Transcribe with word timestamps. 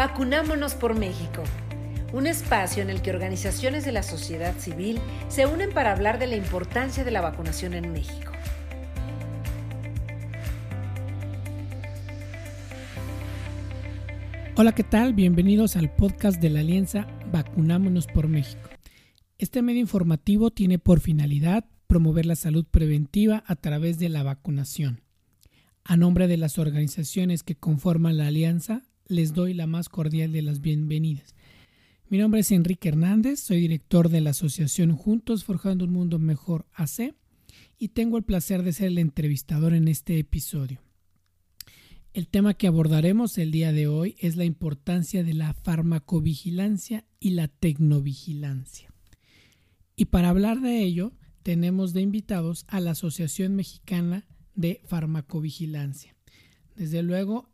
Vacunámonos 0.00 0.72
por 0.76 0.98
México, 0.98 1.42
un 2.14 2.26
espacio 2.26 2.82
en 2.82 2.88
el 2.88 3.02
que 3.02 3.10
organizaciones 3.10 3.84
de 3.84 3.92
la 3.92 4.02
sociedad 4.02 4.56
civil 4.56 4.98
se 5.28 5.44
unen 5.44 5.74
para 5.74 5.92
hablar 5.92 6.18
de 6.18 6.26
la 6.26 6.36
importancia 6.36 7.04
de 7.04 7.10
la 7.10 7.20
vacunación 7.20 7.74
en 7.74 7.92
México. 7.92 8.32
Hola, 14.56 14.72
¿qué 14.72 14.84
tal? 14.84 15.12
Bienvenidos 15.12 15.76
al 15.76 15.94
podcast 15.94 16.40
de 16.40 16.48
la 16.48 16.60
Alianza 16.60 17.06
Vacunámonos 17.30 18.06
por 18.06 18.26
México. 18.26 18.70
Este 19.36 19.60
medio 19.60 19.82
informativo 19.82 20.50
tiene 20.50 20.78
por 20.78 21.00
finalidad 21.00 21.66
promover 21.86 22.24
la 22.24 22.36
salud 22.36 22.64
preventiva 22.64 23.44
a 23.46 23.54
través 23.54 23.98
de 23.98 24.08
la 24.08 24.22
vacunación. 24.22 25.02
A 25.84 25.98
nombre 25.98 26.26
de 26.26 26.38
las 26.38 26.58
organizaciones 26.58 27.42
que 27.42 27.56
conforman 27.56 28.16
la 28.16 28.28
alianza, 28.28 28.84
les 29.10 29.34
doy 29.34 29.54
la 29.54 29.66
más 29.66 29.88
cordial 29.88 30.32
de 30.32 30.42
las 30.42 30.60
bienvenidas. 30.60 31.34
Mi 32.08 32.18
nombre 32.18 32.40
es 32.40 32.50
Enrique 32.52 32.88
Hernández, 32.88 33.40
soy 33.40 33.60
director 33.60 34.08
de 34.08 34.20
la 34.20 34.30
asociación 34.30 34.96
Juntos 34.96 35.44
Forjando 35.44 35.84
un 35.84 35.92
Mundo 35.92 36.18
Mejor 36.18 36.66
AC 36.74 37.14
y 37.78 37.88
tengo 37.88 38.16
el 38.16 38.24
placer 38.24 38.62
de 38.62 38.72
ser 38.72 38.88
el 38.88 38.98
entrevistador 38.98 39.74
en 39.74 39.88
este 39.88 40.18
episodio. 40.18 40.80
El 42.12 42.28
tema 42.28 42.54
que 42.54 42.66
abordaremos 42.66 43.38
el 43.38 43.52
día 43.52 43.72
de 43.72 43.86
hoy 43.86 44.16
es 44.18 44.36
la 44.36 44.44
importancia 44.44 45.22
de 45.22 45.34
la 45.34 45.54
farmacovigilancia 45.54 47.04
y 47.20 47.30
la 47.30 47.48
tecnovigilancia. 47.48 48.92
Y 49.94 50.06
para 50.06 50.30
hablar 50.30 50.60
de 50.60 50.82
ello, 50.82 51.12
tenemos 51.42 51.92
de 51.92 52.00
invitados 52.00 52.64
a 52.68 52.80
la 52.80 52.92
Asociación 52.92 53.54
Mexicana 53.54 54.26
de 54.54 54.80
Farmacovigilancia. 54.86 56.16
Desde 56.74 57.02
luego, 57.02 57.50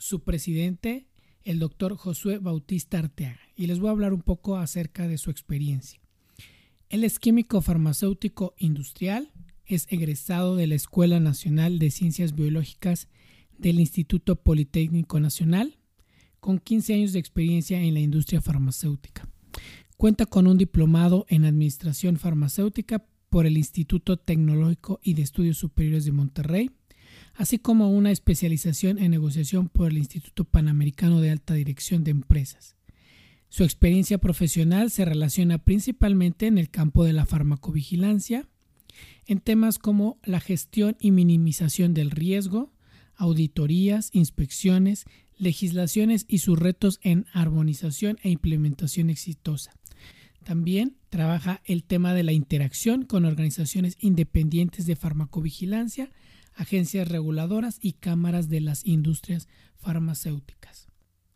su 0.00 0.22
presidente, 0.22 1.06
el 1.44 1.58
doctor 1.58 1.94
Josué 1.94 2.38
Bautista 2.38 2.98
Arteaga, 2.98 3.40
y 3.54 3.66
les 3.66 3.78
voy 3.78 3.88
a 3.88 3.92
hablar 3.92 4.14
un 4.14 4.22
poco 4.22 4.56
acerca 4.56 5.06
de 5.06 5.18
su 5.18 5.30
experiencia. 5.30 6.00
Él 6.88 7.04
es 7.04 7.18
químico 7.18 7.60
farmacéutico 7.60 8.54
industrial, 8.56 9.30
es 9.66 9.86
egresado 9.90 10.56
de 10.56 10.66
la 10.66 10.74
Escuela 10.74 11.20
Nacional 11.20 11.78
de 11.78 11.90
Ciencias 11.90 12.34
Biológicas 12.34 13.08
del 13.58 13.78
Instituto 13.78 14.36
Politécnico 14.36 15.20
Nacional, 15.20 15.78
con 16.40 16.58
15 16.58 16.94
años 16.94 17.12
de 17.12 17.18
experiencia 17.18 17.80
en 17.80 17.92
la 17.92 18.00
industria 18.00 18.40
farmacéutica. 18.40 19.28
Cuenta 19.98 20.24
con 20.24 20.46
un 20.46 20.56
diplomado 20.56 21.26
en 21.28 21.44
Administración 21.44 22.16
Farmacéutica 22.16 23.04
por 23.28 23.44
el 23.44 23.58
Instituto 23.58 24.16
Tecnológico 24.16 24.98
y 25.02 25.12
de 25.12 25.22
Estudios 25.22 25.58
Superiores 25.58 26.06
de 26.06 26.12
Monterrey, 26.12 26.70
así 27.40 27.58
como 27.58 27.88
una 27.88 28.10
especialización 28.10 28.98
en 28.98 29.12
negociación 29.12 29.70
por 29.70 29.90
el 29.90 29.96
Instituto 29.96 30.44
Panamericano 30.44 31.22
de 31.22 31.30
Alta 31.30 31.54
Dirección 31.54 32.04
de 32.04 32.10
Empresas. 32.10 32.76
Su 33.48 33.64
experiencia 33.64 34.18
profesional 34.18 34.90
se 34.90 35.06
relaciona 35.06 35.56
principalmente 35.56 36.48
en 36.48 36.58
el 36.58 36.68
campo 36.68 37.02
de 37.02 37.14
la 37.14 37.24
farmacovigilancia, 37.24 38.46
en 39.26 39.40
temas 39.40 39.78
como 39.78 40.18
la 40.22 40.38
gestión 40.40 40.98
y 41.00 41.12
minimización 41.12 41.94
del 41.94 42.10
riesgo, 42.10 42.74
auditorías, 43.16 44.10
inspecciones, 44.12 45.06
legislaciones 45.38 46.26
y 46.28 46.40
sus 46.40 46.58
retos 46.58 47.00
en 47.00 47.24
armonización 47.32 48.18
e 48.22 48.28
implementación 48.28 49.08
exitosa. 49.08 49.72
También 50.44 50.98
trabaja 51.08 51.62
el 51.64 51.84
tema 51.84 52.12
de 52.12 52.22
la 52.22 52.32
interacción 52.32 53.06
con 53.06 53.24
organizaciones 53.24 53.96
independientes 53.98 54.84
de 54.84 54.94
farmacovigilancia, 54.94 56.12
agencias 56.60 57.08
reguladoras 57.08 57.78
y 57.80 57.94
cámaras 57.94 58.50
de 58.50 58.60
las 58.60 58.84
industrias 58.84 59.48
farmacéuticas. 59.78 60.88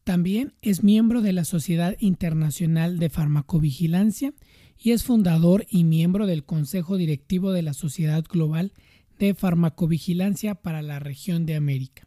También 0.05 0.53
es 0.61 0.85
miembro 0.85 1.23
de 1.23 1.33
la 1.33 1.45
Sociedad 1.45 1.97
Internacional 1.99 2.99
de 2.99 3.09
Farmacovigilancia 3.09 4.35
y 4.79 4.91
es 4.91 5.03
fundador 5.03 5.65
y 5.71 5.85
miembro 5.85 6.27
del 6.27 6.45
Consejo 6.45 6.99
Directivo 6.99 7.53
de 7.53 7.63
la 7.63 7.73
Sociedad 7.73 8.23
Global 8.29 8.75
de 9.19 9.35
Farmacovigilancia 9.35 10.57
para 10.57 10.83
la 10.83 10.99
región 10.99 11.47
de 11.47 11.55
América. 11.55 12.07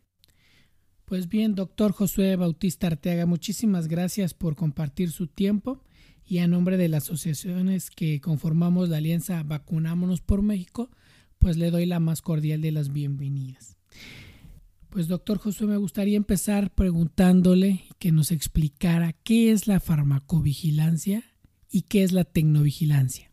Pues 1.05 1.27
bien, 1.27 1.55
doctor 1.55 1.93
Josué 1.93 2.35
Bautista 2.35 2.85
Arteaga, 2.85 3.25
muchísimas 3.25 3.87
gracias 3.87 4.35
por 4.35 4.55
compartir 4.55 5.09
su 5.09 5.25
tiempo 5.25 5.81
y 6.23 6.37
a 6.37 6.47
nombre 6.47 6.77
de 6.77 6.89
las 6.89 7.05
asociaciones 7.05 7.89
que 7.89 8.21
conformamos 8.21 8.89
la 8.89 8.97
alianza 8.97 9.41
Vacunámonos 9.41 10.21
por 10.21 10.43
México, 10.43 10.91
pues 11.39 11.57
le 11.57 11.71
doy 11.71 11.85
la 11.85 11.99
más 11.99 12.21
cordial 12.21 12.61
de 12.61 12.71
las 12.71 12.91
bienvenidas. 12.91 13.77
Pues 14.89 15.07
doctor 15.07 15.37
Josué, 15.37 15.67
me 15.67 15.77
gustaría 15.77 16.17
empezar 16.17 16.71
preguntándole 16.71 17.83
que 17.99 18.11
nos 18.11 18.31
explicara 18.31 19.13
qué 19.23 19.51
es 19.51 19.67
la 19.67 19.79
farmacovigilancia 19.79 21.23
y 21.69 21.83
qué 21.83 22.03
es 22.03 22.13
la 22.13 22.23
tecnovigilancia. 22.23 23.31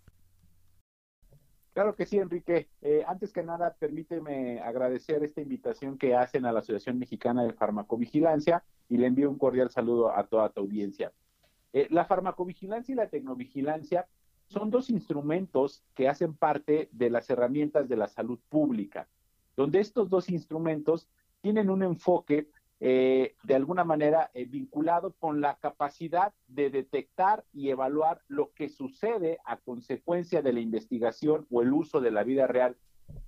Claro 1.73 1.97
que 1.97 2.07
sí, 2.07 2.19
Enrique. 2.19 2.69
Eh, 2.83 3.03
antes 3.07 3.33
que 3.33 3.43
nada, 3.43 3.75
permíteme 3.79 4.61
agradecer 4.61 5.25
esta 5.25 5.41
invitación 5.41 5.99
que 5.99 6.15
hacen 6.15 6.47
a 6.47 6.53
la 6.53 6.61
Asociación 6.61 6.99
Mexicana 6.99 7.43
de 7.43 7.53
Farmacovigilancia 7.53 8.63
y 8.89 8.97
le 8.97 9.09
envío 9.09 9.29
un 9.29 9.39
cordial 9.39 9.71
saludo 9.71 10.17
a 10.17 10.25
toda 10.27 10.51
tu 10.51 10.61
audiencia. 10.61 11.13
Eh, 11.73 11.89
la 11.91 12.05
farmacovigilancia 12.05 12.93
y 12.93 12.97
la 12.97 13.09
tecnovigilancia 13.09 14.07
son 14.49 14.71
dos 14.71 14.91
instrumentos 14.91 15.83
que 15.95 16.09
hacen 16.09 16.35
parte 16.35 16.89
de 16.93 17.11
las 17.11 17.29
herramientas 17.31 17.89
de 17.89 17.97
la 17.97 18.09
salud 18.09 18.39
pública, 18.49 19.09
donde 19.57 19.81
estos 19.81 20.11
dos 20.11 20.29
instrumentos 20.29 21.09
tienen 21.41 21.71
un 21.71 21.83
enfoque 21.83 22.49
eh, 22.81 23.35
de 23.45 23.55
alguna 23.55 23.85
manera 23.85 24.31
eh, 24.35 24.45
vinculado 24.45 25.13
con 25.19 25.41
la 25.41 25.57
capacidad 25.57 26.35
de 26.49 26.71
detectar 26.71 27.45
y 27.53 27.71
evaluar 27.71 28.21
lo 28.29 28.53
que 28.53 28.69
sucede 28.69 29.39
a 29.45 29.57
consecuencia 29.57 30.43
de 30.43 30.53
la 30.53 30.61
investigación 30.61 31.47
o 31.51 31.63
el 31.63 31.73
uso 31.73 32.01
de 32.01 32.11
la 32.11 32.25
vida 32.25 32.47
real, 32.47 32.77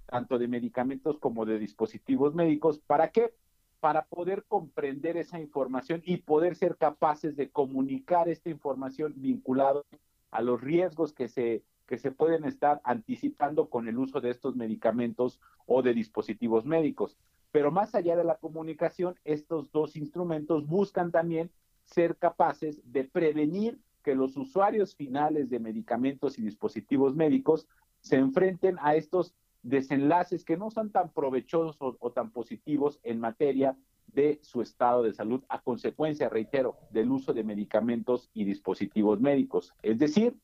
tanto 0.06 0.38
de 0.38 0.48
medicamentos 0.48 1.19
como 1.19 1.47
de 1.47 1.59
dispositivos 1.59 2.34
médicos. 2.34 2.81
¿Para 2.81 3.10
qué? 3.10 3.33
para 3.81 4.06
poder 4.06 4.44
comprender 4.48 5.16
esa 5.16 5.38
información 5.38 6.03
y 6.04 6.16
poder 6.16 6.56
ser 6.56 6.77
capaces 6.77 7.37
de 7.37 7.50
comunicar 7.50 8.28
esta 8.28 8.50
información 8.50 9.12
vinculada 9.16 9.83
a 10.36 10.42
los 10.42 10.60
riesgos 10.60 11.14
que 11.14 11.28
se, 11.28 11.62
que 11.86 11.97
se 11.97 12.10
pueden 12.10 12.44
estar 12.44 12.82
anticipando 12.84 13.70
con 13.70 13.88
el 13.88 13.97
uso 13.97 14.20
de 14.20 14.28
estos 14.28 14.54
medicamentos 14.54 15.41
o 15.64 15.80
de 15.80 15.94
dispositivos 15.94 16.66
médicos. 16.66 17.16
Pero 17.52 17.70
más 17.70 17.94
allá 17.94 18.16
de 18.16 18.24
la 18.24 18.36
comunicación, 18.36 19.14
estos 19.24 19.72
dos 19.72 19.97
instrumentos 19.97 20.66
buscan 20.66 21.10
también 21.10 21.50
ser 21.84 22.16
capaces 22.16 22.82
de 22.84 23.04
prevenir 23.04 23.78
que 24.04 24.14
los 24.14 24.36
usuarios 24.36 24.94
finales 24.94 25.48
de 25.48 25.58
medicamentos 25.58 26.38
y 26.38 26.42
dispositivos 26.42 27.16
médicos 27.16 27.66
se 28.00 28.16
enfrenten 28.16 28.76
a 28.82 28.94
estos 28.94 29.34
desenlaces 29.62 30.44
que 30.44 30.58
no 30.58 30.70
son 30.70 30.91
tan 30.91 31.08
provechosos 31.12 31.97
o, 31.98 32.10
tan 32.12 32.30
positivos 32.30 33.00
en 33.04 33.20
materia 33.20 33.74
de 34.08 34.38
su 34.42 34.62
estado 34.62 35.02
de 35.02 35.12
salud 35.12 35.42
a 35.48 35.60
consecuencia, 35.60 36.28
reitero, 36.28 36.76
del 36.90 37.10
uso 37.10 37.32
de 37.32 37.44
medicamentos 37.44 38.30
y 38.32 38.44
dispositivos 38.44 39.20
médicos. 39.20 39.74
Es 39.82 39.98
decir, 39.98 40.36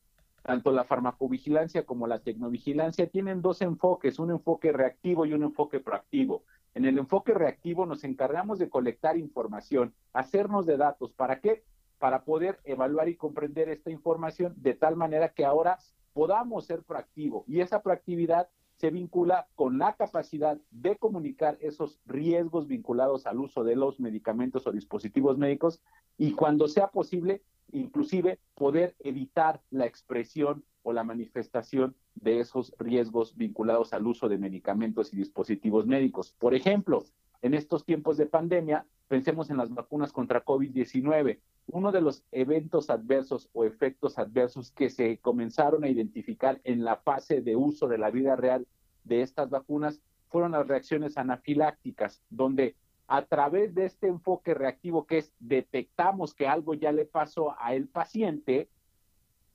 tanto 0.42 0.72
la 0.72 0.84
farmacovigilancia 0.84 1.86
como 1.86 2.06
la 2.06 2.20
tecnovigilancia 2.20 3.08
tienen 3.08 3.42
dos 3.42 3.62
enfoques, 3.62 4.18
un 4.18 4.32
enfoque 4.32 4.72
reactivo 4.72 5.24
y 5.24 5.32
un 5.32 5.44
enfoque 5.44 5.80
proactivo. 5.80 6.44
En 6.74 6.84
el 6.84 6.98
enfoque 6.98 7.34
reactivo 7.34 7.86
nos 7.86 8.02
encargamos 8.02 8.58
de 8.58 8.68
colectar 8.68 9.16
información, 9.16 9.94
hacernos 10.12 10.66
de 10.66 10.76
datos. 10.76 11.12
¿Para 11.12 11.40
qué? 11.40 11.62
Para 11.98 12.24
poder 12.24 12.58
evaluar 12.64 13.08
y 13.08 13.16
comprender 13.16 13.68
esta 13.68 13.90
información 13.90 14.54
de 14.56 14.74
tal 14.74 14.96
manera 14.96 15.28
que 15.28 15.44
ahora 15.44 15.78
podamos 16.12 16.66
ser 16.66 16.82
proactivos. 16.82 17.44
Y 17.46 17.60
esa 17.60 17.82
proactividad 17.82 18.48
se 18.82 18.90
vincula 18.90 19.46
con 19.54 19.78
la 19.78 19.94
capacidad 19.94 20.58
de 20.72 20.96
comunicar 20.96 21.56
esos 21.60 22.00
riesgos 22.04 22.66
vinculados 22.66 23.26
al 23.26 23.38
uso 23.38 23.62
de 23.62 23.76
los 23.76 24.00
medicamentos 24.00 24.66
o 24.66 24.72
dispositivos 24.72 25.38
médicos 25.38 25.80
y 26.18 26.32
cuando 26.32 26.66
sea 26.66 26.88
posible, 26.88 27.44
inclusive 27.70 28.40
poder 28.56 28.96
evitar 28.98 29.62
la 29.70 29.86
expresión 29.86 30.64
o 30.82 30.92
la 30.92 31.04
manifestación 31.04 31.94
de 32.16 32.40
esos 32.40 32.74
riesgos 32.76 33.36
vinculados 33.36 33.92
al 33.92 34.04
uso 34.04 34.28
de 34.28 34.38
medicamentos 34.38 35.14
y 35.14 35.16
dispositivos 35.16 35.86
médicos. 35.86 36.34
Por 36.40 36.52
ejemplo, 36.52 37.04
en 37.40 37.54
estos 37.54 37.84
tiempos 37.84 38.16
de 38.16 38.26
pandemia, 38.26 38.84
pensemos 39.06 39.48
en 39.50 39.58
las 39.58 39.72
vacunas 39.72 40.12
contra 40.12 40.44
COVID-19. 40.44 41.38
Uno 41.68 41.92
de 41.92 42.00
los 42.00 42.24
eventos 42.32 42.90
adversos 42.90 43.48
o 43.52 43.64
efectos 43.64 44.18
adversos 44.18 44.72
que 44.72 44.90
se 44.90 45.18
comenzaron 45.18 45.84
a 45.84 45.88
identificar 45.88 46.60
en 46.64 46.82
la 46.82 46.96
fase 46.96 47.42
de 47.42 47.54
uso 47.54 47.86
de 47.86 47.98
la 47.98 48.10
vida 48.10 48.34
real 48.34 48.66
de 49.04 49.22
estas 49.22 49.50
vacunas 49.50 50.00
fueron 50.28 50.52
las 50.52 50.66
reacciones 50.66 51.18
anafilácticas, 51.18 52.22
donde 52.30 52.76
a 53.06 53.26
través 53.26 53.74
de 53.74 53.84
este 53.84 54.08
enfoque 54.08 54.54
reactivo 54.54 55.06
que 55.06 55.18
es 55.18 55.32
detectamos 55.38 56.34
que 56.34 56.48
algo 56.48 56.74
ya 56.74 56.92
le 56.92 57.04
pasó 57.04 57.54
a 57.58 57.74
el 57.74 57.88
paciente, 57.88 58.68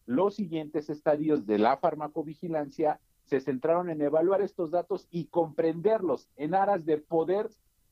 los 0.05 0.35
siguientes 0.35 0.89
estadios 0.89 1.45
de 1.45 1.57
la 1.57 1.77
farmacovigilancia 1.77 2.99
se 3.23 3.41
centraron 3.41 3.89
en 3.89 4.01
evaluar 4.01 4.41
estos 4.41 4.71
datos 4.71 5.07
y 5.11 5.25
comprenderlos 5.25 6.29
en 6.37 6.55
aras 6.55 6.85
de 6.85 6.97
poder 6.97 7.49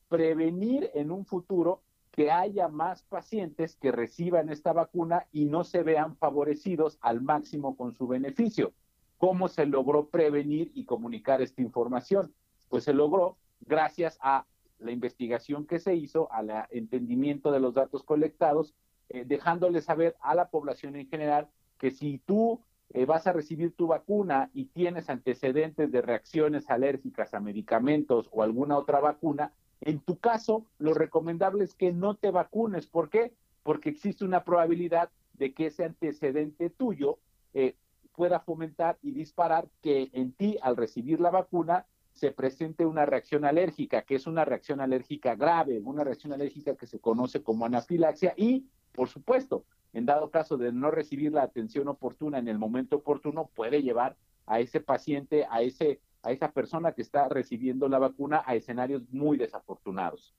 prevenir 0.08 0.90
en 0.94 1.12
un 1.12 1.26
futuro 1.26 1.82
que 2.12 2.32
haya 2.32 2.70
más 2.70 3.04
pacientes 3.04 3.76
que 3.76 3.92
reciban 3.92 4.50
esta 4.50 4.72
vacuna 4.72 5.28
y 5.34 5.46
no 5.46 5.66
se 5.66 5.84
vean 5.84 6.16
favorecidos 6.16 6.98
al 7.02 7.22
máximo 7.22 7.76
con 7.76 7.94
su 7.94 8.08
beneficio. 8.08 8.72
¿Cómo 9.18 9.48
se 9.48 9.66
logró 9.66 10.10
prevenir 10.10 10.72
y 10.74 10.86
comunicar 10.86 11.42
esta 11.42 11.62
información? 11.62 12.34
Pues 12.70 12.84
se 12.84 12.94
logró 12.94 13.38
gracias 13.62 14.18
a 14.22 14.46
la 14.80 14.92
investigación 14.92 15.66
que 15.66 15.80
se 15.80 15.96
hizo, 15.96 16.32
al 16.32 16.52
entendimiento 16.70 17.52
de 17.52 17.60
los 17.60 17.74
datos 17.74 18.04
colectados, 18.04 18.74
eh, 19.10 19.24
dejándole 19.26 19.82
saber 19.82 20.16
a 20.22 20.36
la 20.36 20.50
población 20.50 20.96
en 20.96 21.08
general 21.08 21.48
que 21.78 21.92
si 21.92 22.20
tú 22.26 22.62
eh, 22.94 23.06
vas 23.06 23.28
a 23.28 23.34
recibir 23.34 23.76
tu 23.76 23.88
vacuna 23.88 24.50
y 24.54 24.66
tienes 24.66 25.10
antecedentes 25.10 25.92
de 25.92 26.02
reacciones 26.02 26.70
alérgicas 26.70 27.34
a 27.34 27.40
medicamentos 27.40 28.30
o 28.32 28.44
alguna 28.44 28.78
otra 28.78 29.00
vacuna, 29.00 29.54
en 29.82 30.00
tu 30.00 30.18
caso 30.18 30.66
lo 30.80 30.94
recomendable 30.94 31.64
es 31.64 31.74
que 31.74 31.92
no 31.92 32.16
te 32.16 32.32
vacunes. 32.32 32.88
¿Por 32.88 33.10
qué? 33.10 33.34
Porque 33.64 33.90
existe 33.90 34.26
una 34.26 34.44
probabilidad 34.44 35.10
de 35.34 35.54
que 35.54 35.68
ese 35.68 35.84
antecedente 35.86 36.70
tuyo 36.70 37.20
eh, 37.54 37.76
pueda 38.16 38.40
fomentar 38.40 38.98
y 39.02 39.12
disparar 39.12 39.68
que 39.82 40.10
en 40.14 40.34
ti 40.34 40.58
al 40.62 40.78
recibir 40.78 41.20
la 41.20 41.32
vacuna 41.32 41.86
se 42.14 42.32
presente 42.32 42.86
una 42.86 43.06
reacción 43.06 43.44
alérgica, 43.44 44.04
que 44.04 44.16
es 44.16 44.26
una 44.26 44.46
reacción 44.46 44.80
alérgica 44.80 45.36
grave, 45.36 45.82
una 45.84 46.04
reacción 46.04 46.32
alérgica 46.32 46.76
que 46.76 46.88
se 46.88 47.00
conoce 47.00 47.44
como 47.44 47.66
anafilaxia 47.66 48.34
y, 48.38 48.66
por 48.94 49.10
supuesto, 49.10 49.66
en 49.92 50.06
dado 50.06 50.30
caso 50.30 50.58
de 50.58 50.72
no 50.72 50.92
recibir 50.92 51.34
la 51.34 51.44
atención 51.44 51.88
oportuna 51.88 52.40
en 52.40 52.48
el 52.48 52.58
momento 52.58 52.98
oportuno, 52.98 53.50
puede 53.54 53.82
llevar 53.82 54.16
a 54.46 54.60
ese 54.60 54.80
paciente, 54.80 55.46
a 55.50 55.62
ese 55.62 56.00
a 56.26 56.32
esa 56.32 56.52
persona 56.52 56.92
que 56.94 57.04
está 57.04 57.30
recibiendo 57.30 57.88
la 57.88 58.00
vacuna 58.00 58.44
a 58.46 58.56
escenarios 58.56 59.04
muy 59.12 59.38
desafortunados. 59.38 60.34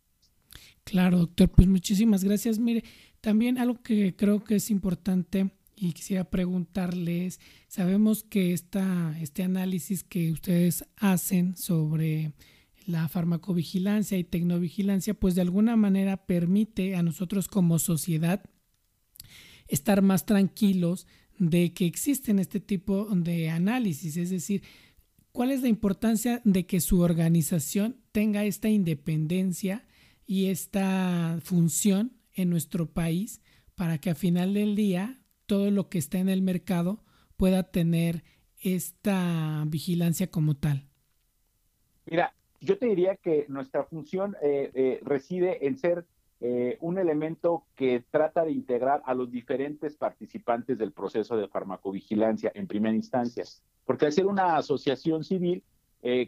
Claro, 0.84 1.18
doctor, 1.18 1.48
pues 1.48 1.68
muchísimas 1.68 2.24
gracias. 2.24 2.58
Mire, 2.58 2.84
también 3.20 3.56
algo 3.58 3.80
que 3.82 4.14
creo 4.16 4.42
que 4.42 4.56
es 4.56 4.70
importante 4.70 5.50
y 5.76 5.92
quisiera 5.92 6.24
preguntarles, 6.24 7.38
sabemos 7.68 8.22
que 8.22 8.54
esta, 8.54 9.16
este 9.20 9.42
análisis 9.42 10.02
que 10.02 10.32
ustedes 10.32 10.86
hacen 10.96 11.56
sobre 11.56 12.32
la 12.86 13.08
farmacovigilancia 13.08 14.16
y 14.16 14.24
tecnovigilancia, 14.24 15.12
pues 15.12 15.34
de 15.34 15.42
alguna 15.42 15.76
manera 15.76 16.26
permite 16.26 16.96
a 16.96 17.02
nosotros 17.02 17.48
como 17.48 17.78
sociedad 17.78 18.42
estar 19.68 20.00
más 20.00 20.24
tranquilos 20.24 21.06
de 21.38 21.74
que 21.74 21.84
existen 21.84 22.38
este 22.38 22.60
tipo 22.60 23.06
de 23.14 23.50
análisis, 23.50 24.16
es 24.16 24.30
decir, 24.30 24.62
¿cuál 25.32 25.50
es 25.50 25.60
la 25.60 25.68
importancia 25.68 26.40
de 26.44 26.64
que 26.64 26.80
su 26.80 27.00
organización 27.00 28.00
tenga 28.12 28.44
esta 28.44 28.70
independencia 28.70 29.86
y 30.26 30.46
esta 30.46 31.38
función 31.42 32.12
en 32.32 32.48
nuestro 32.48 32.90
país 32.90 33.42
para 33.74 33.98
que 33.98 34.10
a 34.10 34.14
final 34.14 34.54
del 34.54 34.74
día 34.74 35.20
todo 35.46 35.70
lo 35.70 35.88
que 35.88 35.98
está 35.98 36.18
en 36.18 36.28
el 36.28 36.42
mercado 36.42 37.02
pueda 37.36 37.62
tener 37.62 38.24
esta 38.62 39.64
vigilancia 39.66 40.30
como 40.30 40.56
tal? 40.56 40.86
Mira, 42.06 42.34
yo 42.60 42.78
te 42.78 42.86
diría 42.86 43.16
que 43.16 43.46
nuestra 43.48 43.84
función 43.84 44.36
eh, 44.42 44.70
eh, 44.74 45.00
reside 45.02 45.66
en 45.66 45.78
ser 45.78 46.04
eh, 46.40 46.76
un 46.80 46.98
elemento 46.98 47.64
que 47.74 48.04
trata 48.10 48.44
de 48.44 48.52
integrar 48.52 49.02
a 49.06 49.14
los 49.14 49.30
diferentes 49.30 49.96
participantes 49.96 50.78
del 50.78 50.92
proceso 50.92 51.36
de 51.36 51.48
farmacovigilancia 51.48 52.52
en 52.54 52.66
primera 52.66 52.94
instancia. 52.94 53.44
Porque 53.84 54.06
al 54.06 54.12
ser 54.12 54.26
una 54.26 54.56
asociación 54.56 55.24
civil, 55.24 55.62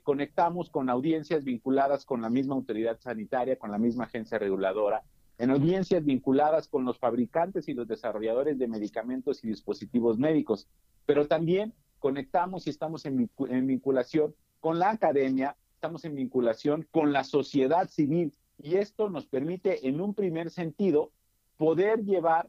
conectamos 0.03 0.71
con 0.71 0.91
audiencias 0.91 1.45
vinculadas 1.45 2.05
con 2.05 2.21
la 2.21 2.29
misma 2.29 2.57
autoridad 2.57 2.99
sanitaria, 2.99 3.61
con 3.61 3.71
la 3.71 3.79
misma 3.79 4.05
agencia 4.05 4.37
reguladora, 4.37 5.05
en 5.39 5.51
audiencias 5.51 6.05
vinculadas 6.05 6.69
con 6.69 6.85
los 6.85 6.99
fabricantes 6.99 7.69
y 7.69 7.75
los 7.75 7.87
desarrolladores 7.87 8.59
de 8.59 8.67
medicamentos 8.67 9.43
y 9.45 9.49
dispositivos 9.49 10.19
médicos, 10.19 10.69
pero 11.07 11.29
también 11.29 11.73
conectamos 12.01 12.67
y 12.67 12.71
estamos 12.71 13.07
en, 13.07 13.31
vinculación 13.67 14.35
con 14.61 14.79
la 14.79 14.91
academia, 14.91 15.57
estamos 15.75 16.05
en 16.05 16.17
vinculación 16.17 16.87
con 16.91 17.13
la 17.13 17.25
sociedad 17.25 17.89
civil. 17.89 18.35
Y 18.61 18.77
esto 18.77 19.09
nos 19.09 19.27
permite 19.27 19.87
en 19.87 20.01
un 20.01 20.15
primer 20.15 20.51
sentido 20.51 21.13
poder 21.57 22.05
llevar 22.05 22.49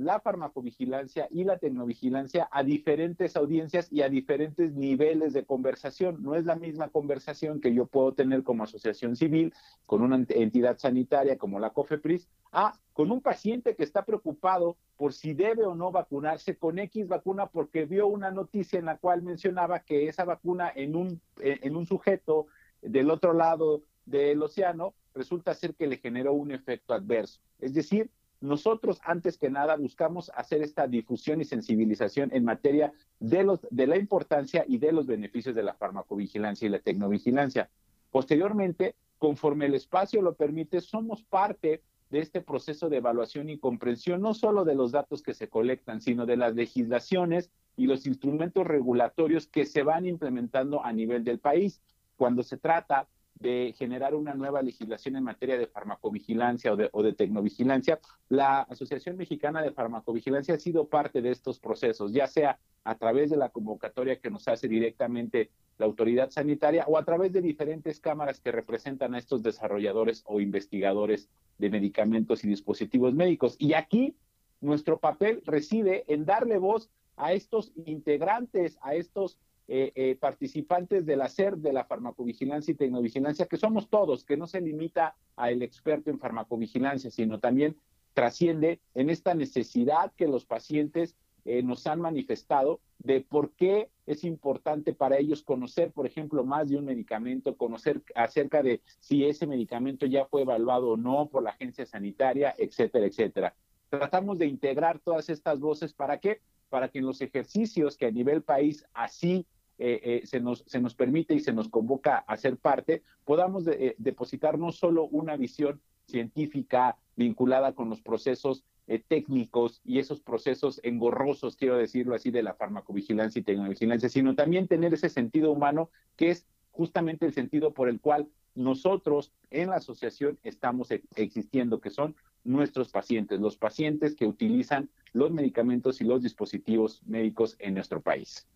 la 0.00 0.18
farmacovigilancia 0.18 1.28
y 1.30 1.44
la 1.44 1.58
tecnovigilancia 1.58 2.48
a 2.50 2.62
diferentes 2.62 3.36
audiencias 3.36 3.92
y 3.92 4.00
a 4.00 4.08
diferentes 4.08 4.72
niveles 4.72 5.34
de 5.34 5.44
conversación. 5.44 6.22
No 6.22 6.34
es 6.34 6.46
la 6.46 6.56
misma 6.56 6.88
conversación 6.88 7.60
que 7.60 7.74
yo 7.74 7.86
puedo 7.86 8.14
tener 8.14 8.42
como 8.42 8.64
asociación 8.64 9.14
civil 9.14 9.52
con 9.84 10.00
una 10.00 10.24
entidad 10.30 10.78
sanitaria 10.78 11.36
como 11.36 11.60
la 11.60 11.70
COFEPRIS, 11.70 12.28
a 12.50 12.72
con 12.94 13.12
un 13.12 13.20
paciente 13.20 13.76
que 13.76 13.84
está 13.84 14.06
preocupado 14.06 14.78
por 14.96 15.12
si 15.12 15.34
debe 15.34 15.64
o 15.64 15.74
no 15.74 15.92
vacunarse 15.92 16.56
con 16.56 16.78
X 16.78 17.06
vacuna 17.06 17.46
porque 17.46 17.84
vio 17.84 18.06
una 18.06 18.30
noticia 18.30 18.78
en 18.78 18.86
la 18.86 18.96
cual 18.96 19.22
mencionaba 19.22 19.80
que 19.80 20.08
esa 20.08 20.24
vacuna 20.24 20.72
en 20.74 20.96
un, 20.96 21.20
en 21.40 21.76
un 21.76 21.86
sujeto 21.86 22.46
del 22.80 23.10
otro 23.10 23.34
lado 23.34 23.82
del 24.06 24.42
océano 24.42 24.94
resulta 25.14 25.54
ser 25.54 25.74
que 25.74 25.86
le 25.86 25.98
generó 25.98 26.32
un 26.32 26.52
efecto 26.52 26.94
adverso. 26.94 27.40
Es 27.58 27.74
decir, 27.74 28.10
nosotros 28.40 29.00
antes 29.04 29.36
que 29.36 29.50
nada 29.50 29.76
buscamos 29.76 30.30
hacer 30.34 30.62
esta 30.62 30.86
difusión 30.86 31.40
y 31.40 31.44
sensibilización 31.44 32.30
en 32.32 32.44
materia 32.44 32.92
de, 33.18 33.86
la 33.86 33.96
importancia 33.98 34.64
y 34.66 34.78
de 34.78 34.92
los 34.92 35.06
beneficios 35.06 35.54
de 35.54 35.62
la 35.62 35.74
farmacovigilancia 35.74 36.66
y 36.66 36.70
la 36.70 36.78
tecnovigilancia. 36.78 37.70
Posteriormente, 38.10 38.96
conforme 39.18 39.66
el 39.66 39.74
espacio 39.74 40.22
lo 40.22 40.34
permite, 40.34 40.80
somos 40.80 41.22
parte 41.22 41.82
de 42.08 42.20
este 42.20 42.40
proceso 42.40 42.88
de 42.88 42.96
evaluación 42.96 43.50
y 43.50 43.58
comprensión, 43.58 44.20
no 44.20 44.34
solo 44.34 44.64
de 44.64 44.74
los 44.74 44.90
datos 44.90 45.22
que 45.22 45.34
se 45.34 45.48
colectan, 45.48 46.00
sino 46.00 46.26
de 46.26 46.36
las 46.36 46.54
legislaciones 46.54 47.50
y 47.76 47.86
los 47.86 48.06
instrumentos 48.06 48.66
regulatorios 48.66 49.46
que 49.46 49.64
se 49.64 49.82
van 49.82 50.06
implementando 50.06 50.84
a 50.84 50.92
nivel 50.92 51.24
del 51.24 51.38
país. 51.38 51.80
Cuando 52.16 52.42
se 52.42 52.56
trata 52.56 53.06
de 53.40 53.74
generar 53.76 54.14
una 54.14 54.34
nueva 54.34 54.62
legislación 54.62 55.16
en 55.16 55.24
materia 55.24 55.58
de 55.58 55.66
farmacovigilancia 55.66 56.72
o 56.72 56.76
de, 56.76 56.90
o 56.92 57.02
de 57.02 57.14
tecnovigilancia, 57.14 57.98
la 58.28 58.60
Asociación 58.62 59.16
Mexicana 59.16 59.62
de 59.62 59.72
Farmacovigilancia 59.72 60.54
ha 60.54 60.58
sido 60.58 60.88
parte 60.88 61.22
de 61.22 61.30
estos 61.30 61.58
procesos, 61.58 62.12
ya 62.12 62.26
sea 62.26 62.58
a 62.84 62.94
través 62.96 63.30
de 63.30 63.36
la 63.36 63.48
convocatoria 63.48 64.20
que 64.20 64.30
nos 64.30 64.46
hace 64.46 64.68
directamente 64.68 65.50
la 65.78 65.86
autoridad 65.86 66.30
sanitaria 66.30 66.84
o 66.86 66.98
a 66.98 67.04
través 67.04 67.32
de 67.32 67.40
diferentes 67.40 67.98
cámaras 67.98 68.40
que 68.40 68.52
representan 68.52 69.14
a 69.14 69.18
estos 69.18 69.42
desarrolladores 69.42 70.22
o 70.26 70.40
investigadores 70.40 71.30
de 71.58 71.70
medicamentos 71.70 72.44
y 72.44 72.48
dispositivos 72.48 73.14
médicos. 73.14 73.56
Y 73.58 73.72
aquí 73.72 74.14
nuestro 74.60 74.98
papel 74.98 75.42
reside 75.46 76.04
en 76.08 76.26
darle 76.26 76.58
voz 76.58 76.90
a 77.16 77.32
estos 77.32 77.72
integrantes, 77.86 78.78
a 78.82 78.94
estos 78.94 79.38
eh, 79.72 79.92
eh, 79.94 80.16
participantes 80.16 81.06
del 81.06 81.20
hacer 81.20 81.56
de 81.56 81.72
la 81.72 81.84
farmacovigilancia 81.84 82.72
y 82.72 82.74
tecnovigilancia, 82.74 83.46
que 83.46 83.56
somos 83.56 83.88
todos, 83.88 84.24
que 84.24 84.36
no 84.36 84.48
se 84.48 84.60
limita 84.60 85.14
al 85.36 85.62
experto 85.62 86.10
en 86.10 86.18
farmacovigilancia, 86.18 87.08
sino 87.08 87.38
también 87.38 87.76
trasciende 88.12 88.80
en 88.96 89.10
esta 89.10 89.32
necesidad 89.32 90.10
que 90.16 90.26
los 90.26 90.44
pacientes 90.44 91.14
eh, 91.44 91.62
nos 91.62 91.86
han 91.86 92.00
manifestado 92.00 92.80
de 92.98 93.20
por 93.20 93.52
qué 93.52 93.88
es 94.06 94.24
importante 94.24 94.92
para 94.92 95.18
ellos 95.18 95.44
conocer, 95.44 95.92
por 95.92 96.04
ejemplo, 96.04 96.42
más 96.42 96.68
de 96.68 96.76
un 96.76 96.86
medicamento, 96.86 97.56
conocer 97.56 98.02
acerca 98.16 98.64
de 98.64 98.80
si 98.98 99.24
ese 99.24 99.46
medicamento 99.46 100.04
ya 100.04 100.24
fue 100.24 100.42
evaluado 100.42 100.88
o 100.88 100.96
no 100.96 101.28
por 101.28 101.44
la 101.44 101.50
agencia 101.50 101.86
sanitaria, 101.86 102.56
etcétera, 102.58 103.06
etcétera. 103.06 103.54
Tratamos 103.88 104.36
de 104.36 104.46
integrar 104.46 104.98
todas 104.98 105.28
estas 105.28 105.60
voces 105.60 105.92
para 105.92 106.18
qué? 106.18 106.40
Para 106.70 106.88
que 106.88 106.98
en 106.98 107.06
los 107.06 107.20
ejercicios 107.20 107.96
que 107.96 108.06
a 108.06 108.10
nivel 108.10 108.42
país 108.42 108.84
así 108.94 109.46
eh, 109.82 110.00
eh, 110.04 110.26
se, 110.26 110.40
nos, 110.40 110.62
se 110.66 110.78
nos 110.78 110.94
permite 110.94 111.32
y 111.32 111.40
se 111.40 111.54
nos 111.54 111.70
convoca 111.70 112.18
a 112.18 112.36
ser 112.36 112.58
parte, 112.58 113.02
podamos 113.24 113.66
eh, 113.66 113.94
depositar 113.96 114.58
no 114.58 114.72
solo 114.72 115.04
una 115.04 115.38
visión 115.38 115.80
científica 116.04 116.98
vinculada 117.16 117.72
con 117.72 117.88
los 117.88 118.02
procesos 118.02 118.62
técnicos 119.08 119.80
y 119.84 120.00
esos 120.00 120.20
procesos 120.20 120.80
engorrosos, 120.82 121.56
quiero 121.56 121.76
decirlo 121.76 122.14
así, 122.14 122.30
de 122.30 122.42
la 122.42 122.54
farmacovigilancia 122.54 123.38
y 123.38 123.42
tecnovigilancia, 123.44 124.08
sino 124.08 124.34
también 124.34 124.66
tener 124.66 124.92
ese 124.92 125.08
sentido 125.08 125.52
humano 125.52 125.90
que 126.16 126.30
es 126.30 126.46
justamente 126.72 127.24
el 127.24 127.32
sentido 127.32 127.72
por 127.72 127.88
el 127.88 128.00
cual 128.00 128.28
nosotros 128.56 129.32
en 129.50 129.70
la 129.70 129.76
asociación 129.76 130.38
estamos 130.42 130.88
existiendo, 131.14 131.80
que 131.80 131.90
son 131.90 132.16
nuestros 132.44 132.90
pacientes, 132.90 133.40
los 133.40 133.56
pacientes 133.56 134.14
que 134.14 134.26
utilizan 134.26 134.90
los 135.12 135.30
medicamentos 135.30 136.00
y 136.00 136.04
los 136.04 136.22
dispositivos 136.22 137.02
médicos 137.06 137.56
en 137.60 137.74
nuestro 137.74 138.02
país. 138.02 138.46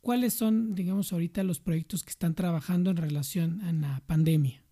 ¿Cuáles 0.00 0.34
son, 0.34 0.74
digamos, 0.74 1.12
ahorita 1.12 1.42
los 1.42 1.60
proyectos 1.60 2.04
que 2.04 2.10
están 2.10 2.34
trabajando 2.34 2.90
en 2.90 2.96
relación 2.96 3.60
a 3.62 3.72
la 3.72 4.02
pandemia? 4.06 4.62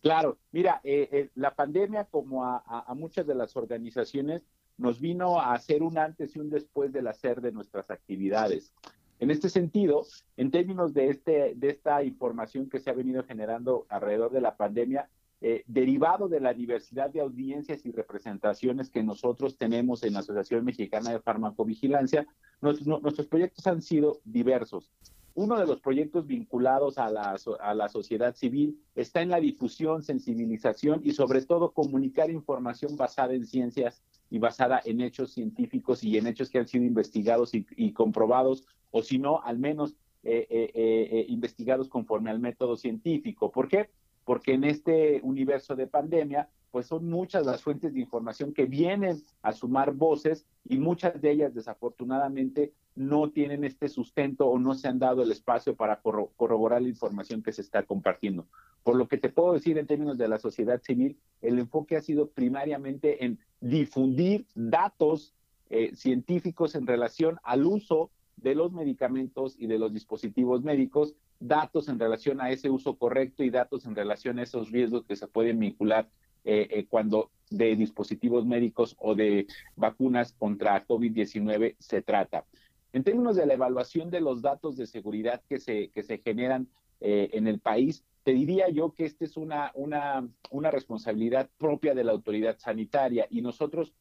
Claro, 0.00 0.38
mira, 0.50 0.80
eh, 0.82 1.08
eh, 1.12 1.30
la 1.36 1.54
pandemia, 1.54 2.04
como 2.04 2.44
a, 2.44 2.92
muchas 2.96 3.26
de 3.26 3.34
las 3.34 3.56
organizaciones, 3.56 4.42
nos 4.76 5.00
vino 5.00 5.38
a 5.38 5.54
hacer 5.54 5.82
un 5.82 5.96
antes 5.96 6.34
y 6.34 6.40
un 6.40 6.50
después 6.50 6.92
del 6.92 7.06
hacer 7.06 7.40
de 7.40 7.52
nuestras 7.52 7.90
actividades. 7.90 8.72
En 9.20 9.30
este 9.30 9.48
sentido, 9.48 10.04
en 10.36 10.50
términos 10.50 10.92
de, 10.92 11.10
este, 11.10 11.54
de 11.54 11.70
esta 11.70 12.02
información 12.02 12.68
que 12.68 12.80
se 12.80 12.90
ha 12.90 12.94
venido 12.94 13.22
generando 13.22 13.86
alrededor 13.88 14.32
de 14.32 14.40
la 14.40 14.56
pandemia, 14.56 15.08
eh, 15.44 15.64
derivado 15.66 16.28
de 16.28 16.38
la 16.38 16.54
diversidad 16.54 17.10
de 17.10 17.20
audiencias 17.20 17.84
y 17.84 17.90
representaciones 17.90 18.90
que 18.90 19.02
nosotros 19.02 19.56
tenemos 19.56 20.04
en 20.04 20.12
la 20.12 20.20
Asociación 20.20 20.64
Mexicana 20.64 21.10
de 21.10 21.18
Farmacovigilancia, 21.18 22.28
nuestros 22.60 23.26
proyectos 23.26 23.66
han 23.66 23.82
sido 23.82 24.20
diversos. 24.24 24.92
Uno 25.34 25.58
de 25.58 25.66
los 25.66 25.80
proyectos 25.80 26.28
vinculados 26.28 26.96
a 26.96 27.10
la, 27.10 27.36
a 27.58 27.74
la 27.74 27.88
sociedad 27.88 28.36
civil 28.36 28.78
está 28.94 29.20
en 29.20 29.30
la 29.30 29.40
difusión, 29.40 30.04
sensibilización 30.04 31.00
y 31.02 31.10
sobre 31.10 31.42
todo 31.42 31.72
comunicar 31.72 32.30
información 32.30 32.96
basada 32.96 33.34
en 33.34 33.44
ciencias 33.44 34.00
y 34.30 34.38
basada 34.38 34.80
en 34.84 35.00
hechos 35.00 35.32
científicos 35.32 36.04
y 36.04 36.18
en 36.18 36.28
hechos 36.28 36.50
que 36.50 36.60
han 36.60 36.68
sido 36.68 36.84
investigados 36.84 37.50
y, 37.52 37.92
comprobados, 37.94 38.64
o 38.92 39.02
si 39.02 39.18
no, 39.18 39.42
al 39.42 39.58
menos 39.58 39.96
eh, 40.22 40.46
eh, 40.48 41.26
investigados 41.26 41.88
conforme 41.88 42.30
al 42.30 42.38
método 42.38 42.76
científico. 42.76 43.50
¿Por 43.50 43.66
qué? 43.66 43.90
Porque 44.24 44.54
en 44.54 44.64
este 44.64 45.20
universo 45.22 45.76
de 45.76 45.86
pandemia, 45.86 46.48
pues 46.70 46.86
son 46.86 47.08
muchas 47.08 47.44
las 47.44 47.62
fuentes 47.62 47.92
de 47.92 48.00
información 48.00 48.54
que 48.54 48.64
vienen 48.64 49.22
a 49.42 49.52
sumar 49.52 49.92
voces 49.92 50.46
y 50.68 50.78
muchas 50.78 51.20
de 51.20 51.30
ellas 51.30 51.54
desafortunadamente 51.54 52.72
no 52.94 53.30
tienen 53.30 53.64
este 53.64 53.88
sustento 53.88 54.46
o 54.46 54.58
no 54.58 54.74
se 54.74 54.88
han 54.88 54.98
dado 54.98 55.22
el 55.22 55.32
espacio 55.32 55.76
para 55.76 56.00
corroborar 56.00 56.82
la 56.82 56.88
información 56.88 57.42
que 57.42 57.52
se 57.52 57.62
está 57.62 57.82
compartiendo. 57.84 58.46
Por 58.82 58.96
lo 58.96 59.06
que 59.06 59.18
te 59.18 59.28
puedo 59.28 59.52
decir 59.52 59.78
en 59.78 59.86
términos 59.86 60.18
de 60.18 60.28
la 60.28 60.38
sociedad 60.38 60.80
civil, 60.82 61.18
el 61.40 61.58
enfoque 61.58 61.96
ha 61.96 62.00
sido 62.00 62.28
primariamente 62.28 63.24
en 63.24 63.38
difundir 63.60 64.46
datos 64.54 65.34
eh, 65.70 65.94
científicos 65.94 66.74
en 66.74 66.86
relación 66.86 67.38
al 67.44 67.66
uso 67.66 68.10
de 68.36 68.54
los 68.54 68.72
medicamentos 68.72 69.56
y 69.58 69.66
de 69.66 69.78
los 69.78 69.92
dispositivos 69.92 70.62
médicos, 70.62 71.14
datos 71.42 71.88
en 71.88 71.98
relación 71.98 72.40
a 72.40 72.50
ese 72.50 72.70
uso 72.70 72.96
correcto 72.96 73.42
y 73.42 73.50
datos 73.50 73.84
en 73.84 73.96
relación 73.96 74.38
a 74.38 74.44
esos 74.44 74.70
riesgos 74.70 75.04
que 75.04 75.16
se 75.16 75.26
pueden 75.26 75.58
vincular 75.58 76.08
eh, 76.44 76.68
eh, 76.70 76.86
cuando 76.88 77.30
de 77.50 77.76
dispositivos 77.76 78.46
médicos 78.46 78.96
o 78.98 79.14
de 79.14 79.46
vacunas 79.76 80.32
contra 80.32 80.86
COVID-19 80.86 81.76
se 81.78 82.02
trata. 82.02 82.46
En 82.92 83.04
términos 83.04 83.36
de 83.36 83.46
la 83.46 83.54
evaluación 83.54 84.10
de 84.10 84.20
los 84.20 84.42
datos 84.42 84.76
de 84.76 84.86
seguridad 84.86 85.42
que 85.48 85.58
se, 85.58 85.90
que 85.90 86.02
se 86.02 86.18
generan 86.18 86.68
eh, 87.00 87.30
en 87.32 87.46
el 87.46 87.58
país, 87.58 88.04
te 88.22 88.32
diría 88.32 88.68
yo 88.70 88.92
que 88.92 89.04
esta 89.04 89.24
es 89.24 89.36
una, 89.36 89.72
una, 89.74 90.28
una 90.50 90.70
responsabilidad 90.70 91.50
propia 91.58 91.94
de 91.94 92.04
la 92.04 92.12
autoridad 92.12 92.56
sanitaria 92.58 93.26
y 93.30 93.42
nosotros 93.42 93.92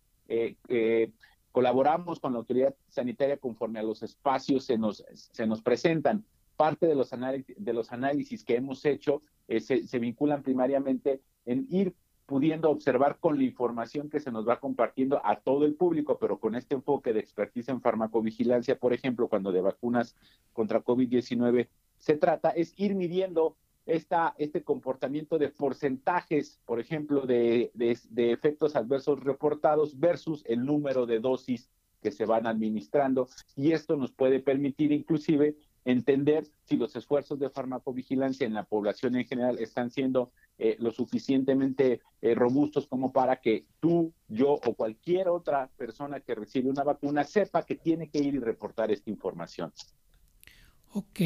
colaboramos 1.52 2.22
con 2.22 2.32
la 2.32 2.40
autoridad 2.40 2.74
sanitaria 2.88 3.36
conforme 3.36 3.80
a 3.80 3.84
los 3.84 4.02
espacios 4.02 4.64
se 4.64 4.78
nos, 4.78 5.04
se 5.14 5.46
nos 5.46 5.62
presentan. 5.62 6.24
Parte 6.62 6.86
de 6.86 6.94
los, 6.94 7.10
de 7.10 7.74
los 7.74 7.92
análisis 7.92 8.44
que 8.44 8.56
hemos 8.56 8.86
hecho 8.86 9.24
eh, 9.48 9.60
se, 9.62 9.98
vinculan 9.98 10.44
primariamente 10.44 11.20
en 11.48 11.66
ir 11.72 11.96
pudiendo 12.28 12.70
observar 12.70 13.18
con 13.20 13.40
la 13.40 13.46
información 13.46 14.12
que 14.12 14.20
se 14.20 14.32
nos 14.32 14.48
va 14.48 14.60
compartiendo 14.60 15.20
a 15.26 15.40
todo 15.40 15.66
el 15.66 15.74
público, 15.74 16.20
pero 16.20 16.40
con 16.40 16.54
este 16.54 16.76
enfoque 16.76 17.14
de 17.14 17.20
expertise 17.20 17.70
en 17.70 17.82
farmacovigilancia, 17.82 18.78
por 18.78 18.94
ejemplo, 18.94 19.28
cuando 19.28 19.52
de 19.52 19.62
vacunas 19.62 20.16
contra 20.54 20.84
COVID-19 20.84 21.68
se 21.98 22.16
trata, 22.18 22.52
es 22.52 22.76
ir 22.78 22.94
midiendo 22.94 23.56
esta, 23.88 24.36
este 24.38 24.62
comportamiento 24.62 25.40
de 25.40 25.50
porcentajes, 25.50 26.62
por 26.68 26.80
ejemplo, 26.80 27.22
de, 27.22 27.72
de, 27.74 28.32
efectos 28.32 28.76
adversos 28.76 29.24
reportados 29.24 30.00
versus 30.00 30.44
el 30.46 30.64
número 30.64 31.08
de 31.08 31.22
dosis 31.22 31.72
que 32.04 32.12
se 32.12 32.28
van 32.28 32.46
administrando. 32.46 33.30
Y 33.56 33.72
esto 33.72 33.98
nos 33.98 34.12
puede 34.12 34.40
permitir 34.40 34.92
inclusive 34.92 35.56
entender 35.86 36.46
si 36.66 36.78
los 36.78 36.96
esfuerzos 36.96 37.40
de 37.40 37.50
farmacovigilancia 37.50 38.46
en 38.46 38.54
la 38.54 38.64
población 38.64 39.16
en 39.16 39.26
general 39.26 39.58
están 39.60 39.90
siendo 39.90 40.32
eh, 40.58 40.76
lo 40.80 40.92
suficientemente 40.92 42.02
eh, 42.22 42.36
robustos 42.36 42.88
como 42.88 43.12
para 43.12 43.38
que 43.38 43.66
tú, 43.80 44.14
yo 44.28 44.54
o 44.54 44.76
cualquier 44.76 45.28
otra 45.28 45.70
persona 45.78 46.20
que 46.20 46.36
recibe 46.36 46.70
una 46.70 46.84
vacuna 46.84 47.24
sepa 47.24 47.66
que 47.66 47.76
tiene 47.76 48.10
que 48.10 48.20
ir 48.20 48.36
y 48.36 48.40
reportar 48.40 48.92
esta 48.92 49.10
información. 49.10 49.74
Ok, 50.94 51.20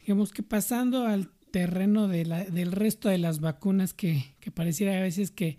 digamos 0.00 0.32
que 0.32 0.42
pasando 0.42 1.06
al 1.06 1.30
terreno 1.50 2.08
de 2.08 2.24
la, 2.24 2.44
del 2.44 2.72
resto 2.72 3.08
de 3.08 3.18
las 3.18 3.40
vacunas 3.40 3.94
que, 3.94 4.34
que 4.40 4.50
pareciera 4.50 4.96
a 4.96 5.02
veces 5.02 5.30
que, 5.30 5.58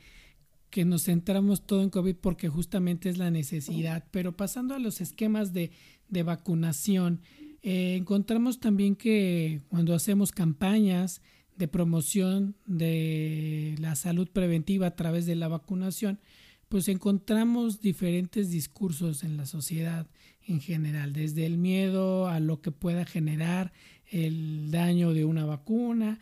que 0.69 0.85
nos 0.85 1.03
centramos 1.03 1.65
todo 1.65 1.83
en 1.83 1.89
COVID 1.89 2.15
porque 2.15 2.49
justamente 2.49 3.09
es 3.09 3.17
la 3.17 3.31
necesidad. 3.31 4.05
Pero 4.11 4.35
pasando 4.35 4.75
a 4.75 4.79
los 4.79 5.01
esquemas 5.01 5.53
de, 5.53 5.71
de 6.09 6.23
vacunación, 6.23 7.21
eh, 7.63 7.95
encontramos 7.95 8.59
también 8.59 8.95
que 8.95 9.61
cuando 9.69 9.95
hacemos 9.95 10.31
campañas 10.31 11.21
de 11.55 11.67
promoción 11.67 12.55
de 12.65 13.75
la 13.79 13.95
salud 13.95 14.27
preventiva 14.27 14.87
a 14.87 14.95
través 14.95 15.25
de 15.25 15.35
la 15.35 15.47
vacunación, 15.47 16.19
pues 16.67 16.89
encontramos 16.89 17.81
diferentes 17.81 18.49
discursos 18.49 19.23
en 19.23 19.37
la 19.37 19.45
sociedad 19.45 20.07
en 20.45 20.59
general, 20.59 21.13
desde 21.13 21.45
el 21.45 21.57
miedo 21.57 22.27
a 22.27 22.39
lo 22.39 22.61
que 22.61 22.71
pueda 22.71 23.05
generar 23.05 23.71
el 24.07 24.69
daño 24.71 25.13
de 25.13 25.23
una 25.23 25.45
vacuna, 25.45 26.19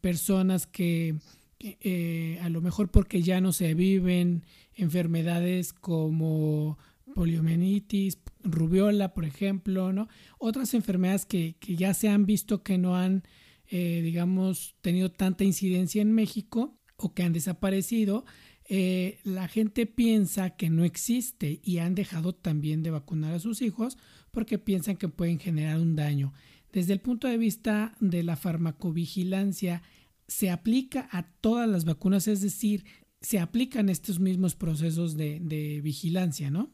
personas 0.00 0.66
que 0.66 1.14
eh, 1.60 2.38
a 2.42 2.48
lo 2.48 2.60
mejor 2.60 2.90
porque 2.90 3.22
ya 3.22 3.40
no 3.40 3.52
se 3.52 3.74
viven 3.74 4.42
enfermedades 4.74 5.72
como 5.72 6.76
poliomielitis, 7.14 8.18
rubiola, 8.42 9.14
por 9.14 9.24
ejemplo, 9.24 9.92
¿no? 9.92 10.08
Otras 10.38 10.74
enfermedades 10.74 11.26
que, 11.26 11.56
ya 11.60 11.94
se 11.94 12.08
han 12.08 12.26
visto 12.26 12.62
que 12.62 12.78
no 12.78 12.96
han, 12.96 13.22
eh, 13.70 14.00
digamos, 14.02 14.76
tenido 14.80 15.10
tanta 15.10 15.44
incidencia 15.44 16.02
en 16.02 16.12
México 16.12 16.78
o 16.96 17.14
que 17.14 17.22
han 17.22 17.32
desaparecido, 17.32 18.24
eh, 18.68 19.18
la 19.24 19.48
gente 19.48 19.86
piensa 19.86 20.50
que 20.50 20.70
no 20.70 20.84
existe 20.84 21.60
y 21.62 21.78
han 21.78 21.94
dejado 21.94 22.34
también 22.34 22.82
de 22.82 22.90
vacunar 22.90 23.34
a 23.34 23.40
sus 23.40 23.60
hijos 23.60 23.98
porque 24.30 24.58
piensan 24.58 24.96
que 24.96 25.08
pueden 25.08 25.38
generar 25.38 25.78
un 25.78 25.96
daño. 25.96 26.32
Desde 26.72 26.94
el 26.94 27.00
punto 27.00 27.28
de 27.28 27.36
vista 27.36 27.94
de 28.00 28.22
la 28.22 28.36
farmacovigilancia, 28.36 29.82
se 30.26 30.50
aplica 30.50 31.08
a 31.12 31.24
todas 31.24 31.68
las 31.68 31.84
vacunas, 31.84 32.26
es 32.28 32.40
decir, 32.40 32.84
se 33.20 33.38
aplican 33.38 33.88
estos 33.88 34.18
mismos 34.18 34.54
procesos 34.54 35.16
de, 35.16 35.80
vigilancia, 35.82 36.50
¿no? 36.50 36.70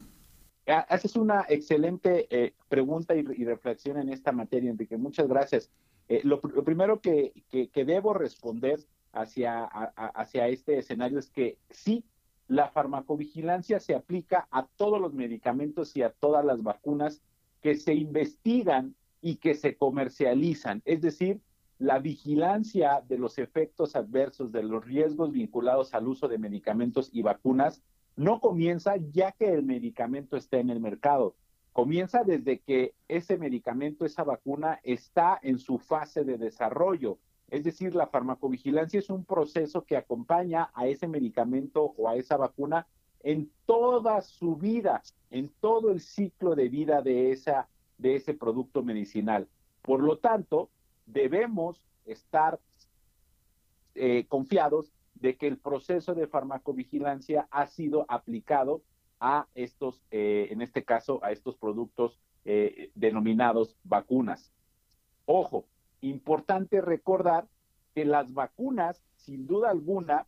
Haces 0.69 1.15
una 1.15 1.45
excelente 1.49 2.27
eh, 2.29 2.53
pregunta 2.67 3.15
y, 3.15 3.23
reflexión 3.23 3.97
en 3.97 4.09
esta 4.09 4.31
materia, 4.31 4.69
Enrique. 4.69 4.97
Muchas 4.97 5.27
gracias. 5.27 5.71
Eh, 6.07 6.21
lo, 6.23 6.39
primero 6.41 7.01
que, 7.01 7.33
debo 7.73 8.13
responder 8.13 8.79
hacia, 9.11 9.65
hacia 9.65 10.47
este 10.47 10.77
escenario 10.77 11.17
es 11.17 11.29
que 11.31 11.57
sí, 11.71 12.03
la 12.47 12.69
farmacovigilancia 12.69 13.79
se 13.79 13.95
aplica 13.95 14.47
a 14.51 14.67
todos 14.67 15.01
los 15.01 15.13
medicamentos 15.13 15.95
y 15.95 16.03
a 16.03 16.11
todas 16.11 16.45
las 16.45 16.61
vacunas 16.61 17.21
que 17.61 17.75
se 17.75 17.93
investigan 17.93 18.95
y 19.21 19.37
que 19.37 19.53
se 19.53 19.75
comercializan, 19.75 20.81
es 20.85 21.01
decir, 21.01 21.41
la 21.77 21.99
vigilancia 21.99 23.01
de 23.07 23.17
los 23.17 23.37
efectos 23.37 23.95
adversos, 23.95 24.51
de 24.51 24.63
los 24.63 24.83
riesgos 24.85 25.31
vinculados 25.31 25.93
al 25.93 26.07
uso 26.07 26.27
de 26.27 26.37
medicamentos 26.37 27.09
y 27.13 27.21
vacunas, 27.21 27.81
no 28.19 28.41
comienza 28.41 28.97
ya 29.13 29.31
que 29.31 29.49
el 29.53 29.63
medicamento 29.63 30.35
está 30.35 30.57
en 30.57 30.69
el 30.69 30.81
mercado. 30.81 31.35
Comienza 31.71 32.25
desde 32.25 32.59
que 32.59 32.93
ese 33.07 33.37
medicamento, 33.37 34.03
esa 34.03 34.25
vacuna, 34.25 34.81
está 34.83 35.39
en 35.41 35.57
su 35.57 35.77
fase 35.79 36.25
de 36.25 36.37
desarrollo. 36.37 37.17
Es 37.49 37.63
decir, 37.63 37.95
la 37.95 38.07
farmacovigilancia 38.07 38.99
es 38.99 39.09
un 39.09 39.23
proceso 39.23 39.85
que 39.85 39.95
acompaña 39.95 40.69
a 40.73 40.87
ese 40.87 41.07
medicamento 41.07 41.93
o 41.95 42.09
a 42.09 42.17
esa 42.17 42.35
vacuna 42.35 42.87
en 43.23 43.49
toda 43.65 44.21
su 44.21 44.57
vida, 44.57 45.01
en 45.31 45.49
todo 45.61 45.89
el 45.89 46.01
ciclo 46.01 46.55
de 46.55 46.67
vida 46.67 47.01
de 47.01 47.31
esa 47.31 47.69
de 47.97 48.17
ese 48.17 48.33
producto 48.33 48.83
medicinal. 48.83 49.47
Por 49.81 50.03
lo 50.03 50.17
tanto, 50.17 50.69
debemos 51.05 51.81
estar 52.05 52.59
eh, 53.95 54.25
confiados 54.27 54.91
de 55.19 55.37
que 55.37 55.47
el 55.47 55.57
proceso 55.57 56.15
de 56.15 56.27
farmacovigilancia 56.27 57.47
ha 57.51 57.67
sido 57.67 58.05
aplicado 58.07 58.81
a 59.19 59.47
estos, 59.53 60.01
eh, 60.11 60.47
en 60.51 60.61
este 60.61 60.83
caso, 60.83 61.23
a 61.23 61.31
estos 61.31 61.57
productos 61.57 62.19
eh, 62.45 62.91
denominados 62.95 63.75
vacunas. 63.83 64.53
Ojo, 65.25 65.65
importante 66.01 66.81
recordar 66.81 67.47
que 67.93 68.05
las 68.05 68.33
vacunas, 68.33 69.03
sin 69.15 69.45
duda 69.45 69.69
alguna, 69.69 70.25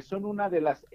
son 0.00 0.24
una 0.24 0.48
de 0.48 0.62
las 0.62 0.86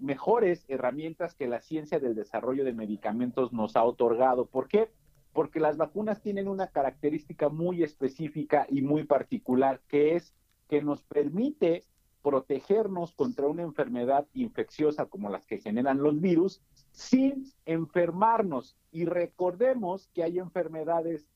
mejores 0.00 0.64
herramientas 0.66 1.36
que 1.36 1.46
la 1.46 1.60
ciencia 1.60 2.00
del 2.00 2.16
desarrollo 2.16 2.64
de 2.64 2.72
medicamentos 2.72 3.52
nos 3.52 3.76
ha 3.76 3.84
otorgado. 3.84 4.46
¿Por 4.46 4.66
qué? 4.66 4.90
porque 5.34 5.58
las 5.58 5.76
vacunas 5.76 6.22
tienen 6.22 6.48
una 6.48 6.68
característica 6.68 7.48
muy 7.48 7.82
específica 7.82 8.66
y 8.70 8.80
muy 8.82 9.02
particular, 9.02 9.80
que 9.88 10.14
es 10.14 10.32
que 10.68 10.80
nos 10.80 11.02
permite 11.02 11.84
protegernos 12.24 13.12
contra 13.12 13.46
una 13.46 13.62
enfermedad 13.62 14.26
infecciosa 14.32 15.04
como 15.04 15.28
las 15.28 15.44
que 15.46 15.58
generan 15.58 16.02
los 16.02 16.20
virus 16.22 16.62
sin 16.90 17.52
enfermarnos. 17.66 18.76
Y 18.90 19.04
recordemos 19.04 20.08
que 20.14 20.22
hay 20.22 20.38
enfermedades 20.38 21.28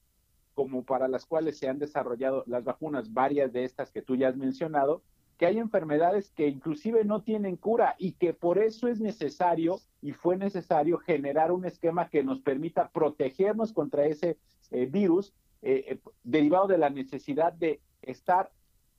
como 0.55 0.83
para 0.85 1.07
las 1.07 1.27
cuales 1.27 1.59
se 1.59 1.69
han 1.69 1.79
desarrollado 1.79 2.43
las 2.47 2.65
vacunas, 2.65 3.13
varias 3.13 3.53
de 3.53 3.65
estas 3.65 3.93
que 3.93 4.01
tú 4.01 4.17
ya 4.17 4.29
has 4.29 4.37
mencionado, 4.37 5.03
que 5.37 5.47
hay 5.47 5.59
enfermedades 5.59 6.31
que 6.31 6.49
inclusive 6.49 7.05
no 7.05 7.23
tienen 7.23 7.57
cura 7.57 7.95
y 7.99 8.13
que 8.13 8.33
por 8.33 8.59
eso 8.59 8.89
es 8.89 8.99
necesario 8.99 9.81
y 10.01 10.13
fue 10.13 10.37
necesario 10.37 10.99
generar 10.99 11.53
un 11.53 11.67
esquema 11.67 12.09
que 12.09 12.25
nos 12.25 12.41
permita 12.41 12.89
protegernos 12.89 13.73
contra 13.73 14.07
ese 14.07 14.39
eh, 14.71 14.87
virus 14.87 15.35
eh, 15.61 15.85
eh, 15.87 16.01
derivado 16.25 16.67
de 16.67 16.79
la 16.79 16.89
necesidad 16.89 17.53
de 17.53 17.81
estar 18.03 18.51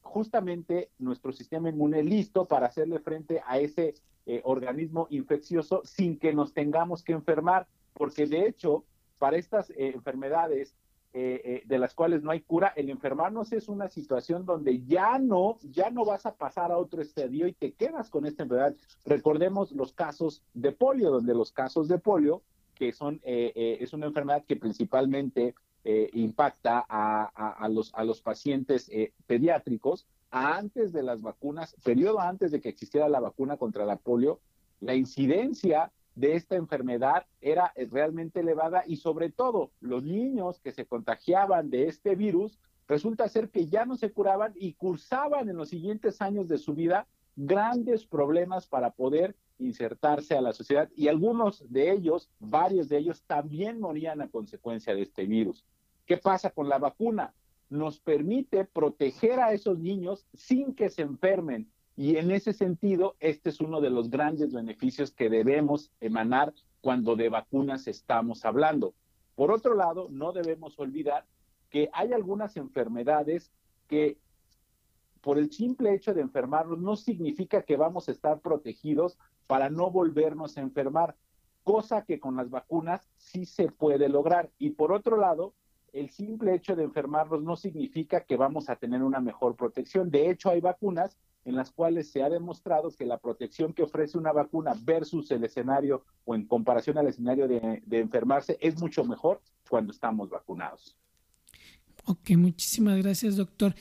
justamente 0.09 0.89
nuestro 0.99 1.31
sistema 1.31 1.69
inmune 1.69 2.03
listo 2.03 2.45
para 2.45 2.67
hacerle 2.67 2.99
frente 2.99 3.41
a 3.45 3.59
ese 3.59 3.95
organismo 4.43 5.07
infeccioso 5.09 5.81
sin 5.85 6.19
que 6.19 6.33
nos 6.33 6.53
tengamos 6.53 7.01
que 7.01 7.13
enfermar, 7.13 7.65
porque 7.93 8.27
de 8.27 8.47
hecho 8.47 8.83
para 9.17 9.37
estas 9.37 9.73
enfermedades 9.75 10.75
eh, 11.11 11.41
eh, 11.43 11.63
de 11.65 11.79
las 11.79 11.95
cuales 11.95 12.21
no 12.21 12.29
hay 12.29 12.41
cura, 12.41 12.71
el 12.75 12.87
enfermarnos 12.91 13.51
es 13.51 13.67
una 13.67 13.89
situación 13.89 14.45
donde 14.45 14.83
ya 14.85 15.17
no, 15.17 15.57
ya 15.63 15.89
no 15.89 16.05
vas 16.05 16.27
a 16.27 16.35
pasar 16.35 16.71
a 16.71 16.77
otro 16.77 17.01
estadio 17.01 17.47
y 17.47 17.53
te 17.53 17.71
quedas 17.71 18.11
con 18.11 18.27
esta 18.27 18.43
enfermedad. 18.43 18.75
Recordemos 19.05 19.71
los 19.71 19.91
casos 19.91 20.43
de 20.53 20.71
polio, 20.71 21.09
donde 21.09 21.33
los 21.33 21.51
casos 21.51 21.87
de 21.87 21.97
polio, 21.97 22.43
que 22.75 22.93
son, 22.93 23.19
eh, 23.23 23.77
es 23.81 23.91
una 23.93 24.05
enfermedad 24.05 24.45
que 24.45 24.55
principalmente 24.55 25.55
impacta 25.83 26.85
a, 26.87 27.67
los, 27.69 27.93
a 27.95 28.03
los 28.03 28.21
pacientes 28.21 28.91
pediátricos, 29.25 30.05
antes 30.31 30.91
de 30.93 31.03
las 31.03 31.21
vacunas, 31.21 31.75
periodo 31.83 32.19
antes 32.19 32.51
de 32.51 32.61
que 32.61 32.69
existiera 32.69 33.09
la 33.09 33.19
vacuna 33.19 33.57
contra 33.57 33.85
la 33.85 33.95
polio, 33.95 34.39
la 34.79 34.95
incidencia 34.95 35.91
de 36.15 36.35
esta 36.35 36.55
enfermedad 36.55 37.25
era 37.41 37.71
eh, 37.75 37.87
realmente 37.89 38.41
elevada 38.41 38.83
y 38.85 38.97
sobre 38.97 39.29
todo 39.29 39.71
los 39.79 40.03
niños 40.03 40.59
que 40.59 40.71
se 40.71 40.85
contagiaban 40.85 41.69
de 41.69 41.87
este 41.87 42.15
virus, 42.15 42.59
resulta 42.87 43.29
ser 43.29 43.49
que 43.49 43.67
ya 43.67 43.85
no 43.85 43.95
se 43.95 44.11
curaban 44.11 44.53
y 44.55 44.73
cursaban 44.73 45.49
en 45.49 45.57
los 45.57 45.69
siguientes 45.69 46.21
años 46.21 46.47
de 46.47 46.57
su 46.57 46.73
vida 46.73 47.07
grandes 47.35 48.05
problemas 48.05 48.67
para 48.67 48.91
poder 48.91 49.35
insertarse 49.59 50.35
a 50.35 50.41
la 50.41 50.53
sociedad 50.53 50.89
y 50.95 51.07
algunos 51.07 51.63
de 51.71 51.91
ellos, 51.91 52.29
varios 52.39 52.89
de 52.89 52.97
ellos, 52.97 53.23
también 53.27 53.79
morían 53.79 54.21
a 54.21 54.29
consecuencia 54.29 54.95
de 54.95 55.03
este 55.03 55.25
virus. 55.25 55.65
¿Qué 56.05 56.17
pasa 56.17 56.49
con 56.49 56.69
la 56.69 56.79
vacuna? 56.79 57.33
Nos 57.69 57.99
permite 57.99 58.65
proteger 58.65 59.39
a 59.39 59.53
esos 59.53 59.77
niños 59.77 60.25
sin 60.33 60.73
que 60.73 60.89
se 60.89 61.03
enfermen 61.03 61.69
y 61.99 62.15
en 62.15 62.31
ese 62.31 62.53
sentido, 62.53 63.17
este 63.19 63.49
es 63.49 63.59
uno 63.59 63.81
de 63.81 63.89
los 63.89 64.09
grandes 64.09 64.53
beneficios 64.53 65.11
que 65.11 65.29
debemos 65.29 65.91
emanar 65.99 66.53
cuando 66.79 67.17
de 67.17 67.27
vacunas 67.27 67.87
estamos 67.87 68.45
hablando. 68.45 68.93
Por 69.35 69.51
otro 69.51 69.75
lado, 69.75 70.07
no 70.09 70.31
debemos 70.31 70.79
olvidar 70.79 71.25
que 71.69 71.89
hay 71.91 72.13
algunas 72.13 72.55
enfermedades 72.55 73.51
que 73.89 74.17
por 75.21 75.37
el 75.37 75.51
simple 75.51 75.93
hecho 75.93 76.13
de 76.13 76.21
enfermarnos 76.21 76.79
no 76.79 76.95
significa 76.95 77.63
que 77.63 77.77
vamos 77.77 78.07
a 78.07 78.11
estar 78.11 78.39
protegidos 78.39 79.17
para 79.47 79.69
no 79.69 79.91
volvernos 79.91 80.57
a 80.57 80.61
enfermar, 80.61 81.15
cosa 81.63 82.03
que 82.03 82.19
con 82.19 82.35
las 82.35 82.49
vacunas 82.49 83.09
sí 83.17 83.45
se 83.45 83.71
puede 83.71 84.09
lograr. 84.09 84.49
Y 84.57 84.71
por 84.71 84.91
otro 84.91 85.17
lado, 85.17 85.53
el 85.93 86.09
simple 86.09 86.53
hecho 86.53 86.75
de 86.75 86.83
enfermarnos 86.83 87.41
no 87.43 87.55
significa 87.55 88.21
que 88.21 88.37
vamos 88.37 88.69
a 88.69 88.75
tener 88.75 89.03
una 89.03 89.19
mejor 89.19 89.55
protección. 89.55 90.09
De 90.09 90.29
hecho, 90.29 90.49
hay 90.49 90.61
vacunas 90.61 91.17
en 91.45 91.55
las 91.55 91.71
cuales 91.71 92.11
se 92.11 92.21
ha 92.21 92.29
demostrado 92.29 92.91
que 92.91 93.05
la 93.05 93.17
protección 93.17 93.73
que 93.73 93.83
ofrece 93.83 94.17
una 94.17 94.31
vacuna 94.31 94.73
versus 94.83 95.31
el 95.31 95.43
escenario 95.43 96.05
o 96.25 96.35
en 96.35 96.45
comparación 96.45 96.97
al 96.97 97.07
escenario 97.07 97.47
de, 97.47 97.81
enfermarse 97.91 98.57
es 98.61 98.79
mucho 98.79 99.03
mejor 99.03 99.41
cuando 99.69 99.91
estamos 99.91 100.29
vacunados. 100.29 100.95
Ok, 102.05 102.31
muchísimas 102.37 102.97
gracias, 103.01 103.35
doctor. 103.35 103.73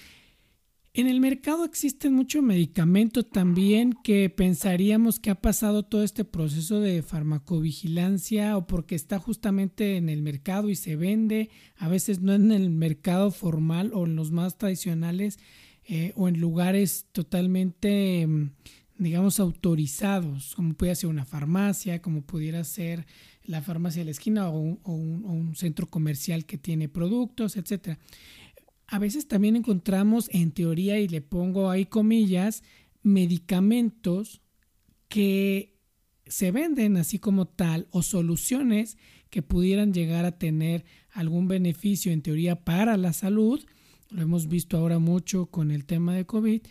En 0.99 1.07
el 1.07 1.21
mercado 1.21 1.64
existen 1.64 2.12
muchos 2.12 2.43
medicamentos 2.43 3.31
también 3.31 3.95
que 4.02 4.28
pensaríamos 4.31 5.21
que 5.21 5.30
ha 5.30 5.37
pasado 5.37 5.84
todo 5.84 6.02
este 6.02 6.25
proceso 6.25 6.80
de 6.80 7.02
farmacovigilancia 7.02 8.56
o 8.56 8.67
porque 8.67 8.97
está 8.97 9.21
justamente 9.21 9.97
en 9.97 10.08
el 10.08 10.23
mercado 10.23 10.71
y 10.71 10.75
se 10.75 10.97
vende, 10.97 11.50
a 11.76 11.87
veces 11.87 12.21
no 12.21 12.32
en 12.32 12.50
el 12.50 12.71
mercado 12.71 13.30
formal 13.30 13.93
o 13.95 14.06
en 14.06 14.17
los 14.17 14.32
más 14.32 14.58
tradicionales 14.58 15.39
eh, 15.84 16.15
o 16.17 16.26
en 16.26 16.41
lugares 16.41 17.06
totalmente, 17.13 18.26
mm, 18.26 18.50
digamos, 18.99 19.39
autorizados, 19.39 20.56
como 20.56 20.75
puede 20.75 20.97
ser 20.97 21.11
una 21.11 21.25
farmacia, 21.25 22.02
como 22.02 22.23
pudiera 22.23 22.65
ser 22.65 23.06
la 23.49 23.63
farmacia 23.63 24.00
de 24.00 24.06
la 24.06 24.11
esquina 24.11 24.49
o 24.50 24.58
un, 24.58 25.54
centro 25.54 25.87
comercial 25.87 26.45
que 26.45 26.58
tiene 26.58 26.89
productos, 26.89 27.56
etcétera. 27.56 27.99
A 28.88 28.98
veces 28.98 29.28
también 29.28 29.54
encontramos, 29.54 30.30
en 30.32 30.50
teoría, 30.50 30.98
y 30.98 31.08
le 31.08 31.20
pongo 31.20 31.70
ahí 31.70 31.84
comillas, 31.84 32.62
medicamentos 33.02 34.40
que 35.08 35.78
se 36.26 36.50
venden 36.50 36.96
así 36.96 37.18
como 37.18 37.46
tal 37.46 37.86
o 37.90 38.02
soluciones 38.02 38.96
que 39.30 39.42
pudieran 39.42 39.92
llegar 39.92 40.24
a 40.24 40.38
tener 40.38 40.84
algún 41.10 41.48
beneficio 41.48 42.12
en 42.12 42.22
teoría 42.22 42.64
para 42.64 42.96
la 42.96 43.12
salud, 43.12 43.64
lo 44.10 44.22
hemos 44.22 44.48
visto 44.48 44.78
ahora 44.78 44.98
mucho 44.98 45.46
con 45.46 45.70
el 45.70 45.84
tema 45.84 46.14
de 46.14 46.24
COVID, 46.24 46.62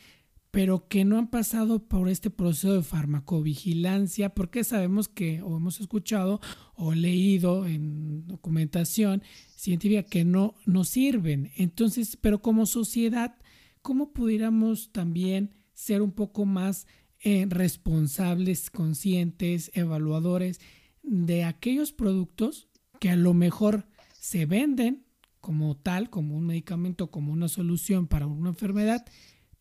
pero 0.57 0.87
que 0.87 1.05
no 1.05 1.19
han 1.19 1.27
pasado 1.27 1.87
por 1.87 2.09
este 2.09 2.31
proceso 2.31 2.73
de 2.73 2.81
farmacovigilancia, 2.81 4.29
porque 4.29 4.63
sabemos 4.63 5.07
que, 5.07 5.43
o 5.43 5.55
hemos 5.55 5.79
escuchado 5.79 6.41
o 6.73 6.95
leído 6.95 7.67
en 7.67 8.25
documentación 8.25 9.21
científica 9.55 10.01
que 10.01 10.25
no, 10.25 10.55
no 10.65 10.83
sirven. 10.83 11.51
Entonces, 11.57 12.17
pero 12.19 12.41
como 12.41 12.65
sociedad, 12.65 13.37
¿cómo 13.83 14.13
pudiéramos 14.13 14.91
también 14.91 15.53
ser 15.75 16.01
un 16.01 16.11
poco 16.11 16.47
más 16.47 16.87
eh, 17.19 17.45
responsables, 17.47 18.71
conscientes, 18.71 19.69
evaluadores 19.75 20.59
de 21.03 21.43
aquellos 21.43 21.91
productos 21.91 22.67
que 22.99 23.11
a 23.11 23.15
lo 23.15 23.35
mejor 23.35 23.85
se 24.19 24.47
venden 24.47 25.05
como 25.39 25.77
tal, 25.77 26.09
como 26.09 26.35
un 26.35 26.47
medicamento, 26.47 27.11
como 27.11 27.31
una 27.31 27.47
solución 27.47 28.07
para 28.07 28.25
una 28.25 28.49
enfermedad, 28.49 29.05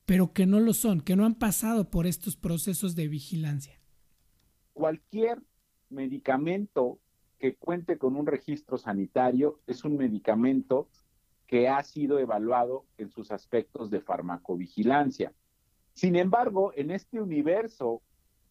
pero 0.07 0.33
que 0.33 0.47
no 0.47 0.61
lo 0.61 0.73
son, 0.73 1.01
que 1.01 1.17
no 1.17 1.27
han 1.27 1.35
pasado 1.35 1.91
por 1.91 2.07
estos 2.07 2.37
procesos 2.37 2.95
de 2.95 3.09
vigilancia. 3.09 3.81
Cualquier 4.73 5.43
medicamento 5.91 7.01
que 7.39 7.57
cuente 7.57 7.99
con 7.99 8.17
un 8.17 8.27
registro 8.27 8.79
sanitario 8.79 9.61
es 9.67 9.85
un 9.85 9.97
medicamento 9.97 10.89
que 11.47 11.69
ha 11.69 11.83
sido 11.83 12.19
evaluado 12.19 12.87
en 12.99 13.11
sus 13.11 13.31
aspectos 13.31 13.91
de 13.91 14.01
farmacovigilancia. 14.01 15.33
Sin 15.93 16.17
embargo, 16.17 16.73
en 16.77 16.91
este 16.91 17.21
universo 17.21 18.03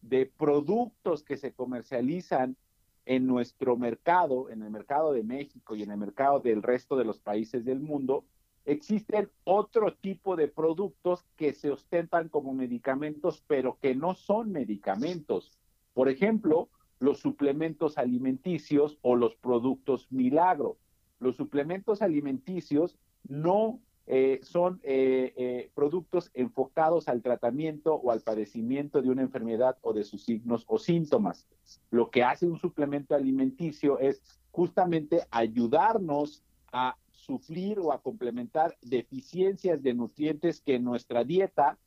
de 0.02 0.26
productos 0.26 1.22
que 1.22 1.36
se 1.36 1.52
comercializan 1.52 2.56
en 3.06 3.26
nuestro 3.26 3.76
mercado, 3.76 4.50
en 4.50 4.62
el 4.62 4.70
mercado 4.70 5.12
de 5.12 5.22
México 5.22 5.74
y 5.74 5.82
en 5.82 5.90
el 5.90 5.98
mercado 5.98 6.40
del 6.40 6.62
resto 6.62 6.96
de 6.96 7.04
los 7.04 7.18
países 7.18 7.64
del 7.64 7.80
mundo, 7.80 8.24
existen 8.66 9.30
otro 9.44 9.94
tipo 9.94 10.36
de 10.36 10.48
productos 10.48 11.24
que 11.36 11.52
se 11.52 11.70
ostentan 11.70 12.28
como 12.28 12.52
medicamentos, 12.52 13.42
pero 13.46 13.78
que 13.80 13.94
no 13.94 14.14
son 14.14 14.52
medicamentos. 14.52 15.52
Por 15.94 16.08
ejemplo, 16.08 16.68
los 16.98 17.20
suplementos 17.20 17.96
alimenticios 17.96 18.98
o 19.02 19.16
los 19.16 19.36
productos 19.36 20.10
milagro. 20.10 20.76
Los 21.20 21.36
suplementos 21.36 22.02
alimenticios 22.02 22.98
no 23.28 23.80
eh, 24.08 24.40
son 24.42 24.80
eh, 24.84 25.32
eh, 25.36 25.70
productos 25.74 26.30
enfocados 26.34 27.08
al 27.08 27.22
tratamiento 27.22 27.94
o 27.94 28.12
al 28.12 28.20
padecimiento 28.20 29.02
de 29.02 29.10
una 29.10 29.22
enfermedad 29.22 29.78
o 29.80 29.92
de 29.92 30.04
sus 30.04 30.24
signos 30.24 30.64
o 30.68 30.78
síntomas. 30.78 31.46
Lo 31.90 32.10
que 32.10 32.22
hace 32.22 32.46
un 32.46 32.58
suplemento 32.58 33.14
alimenticio 33.14 33.98
es 33.98 34.22
justamente 34.52 35.22
ayudarnos 35.30 36.44
a 36.72 36.96
sufrir 37.26 37.78
o 37.80 37.92
a 37.92 38.00
complementar 38.00 38.76
deficiencias 38.80 39.82
de 39.82 39.94
nutrientes 39.94 40.60
que 40.60 40.76
en 40.76 40.84
nuestra 40.84 41.24
dieta 41.24 41.78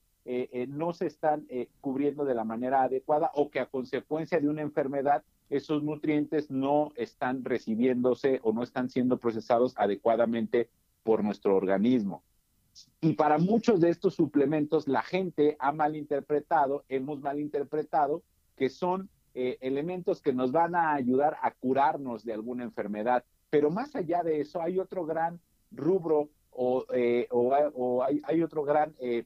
no 0.67 0.93
se 0.93 1.07
están 1.07 1.47
cubriendo 1.81 2.23
de 2.23 2.35
la 2.35 2.43
manera 2.43 2.83
adecuada 2.83 3.31
o 3.33 3.49
que 3.49 3.59
a 3.59 3.65
consecuencia 3.65 4.39
de 4.39 4.47
una 4.47 4.61
enfermedad 4.61 5.23
esos 5.49 5.83
nutrientes 5.83 6.51
no 6.51 6.91
están 6.95 7.43
recibiéndose 7.43 8.39
o 8.43 8.53
no 8.53 8.63
están 8.63 8.89
siendo 8.89 9.17
procesados 9.17 9.73
adecuadamente 9.77 10.69
por 11.03 11.23
nuestro 11.23 11.55
organismo. 11.55 12.23
Y 13.01 13.13
para 13.13 13.37
muchos 13.39 13.81
de 13.81 13.89
estos 13.89 14.15
suplementos 14.15 14.87
la 14.87 15.01
gente 15.01 15.57
ha 15.59 15.71
malinterpretado, 15.71 16.85
hemos 16.87 17.19
malinterpretado 17.21 18.21
que 18.55 18.69
son 18.69 19.09
eh, 19.33 19.57
elementos 19.61 20.21
que 20.21 20.33
nos 20.33 20.51
van 20.51 20.75
a 20.75 20.93
ayudar 20.93 21.37
a 21.41 21.51
curarnos 21.51 22.23
de 22.23 22.33
alguna 22.33 22.63
enfermedad. 22.63 23.23
Pero 23.49 23.69
más 23.69 23.95
allá 23.95 24.23
de 24.23 24.41
eso 24.41 24.61
hay 24.61 24.79
otro 24.79 25.05
gran 25.05 25.39
rubro 25.71 26.29
o, 26.51 26.85
eh, 26.93 27.27
hay, 28.23 28.41
otro 28.41 28.63
gran 28.63 28.93
eh, 28.99 29.25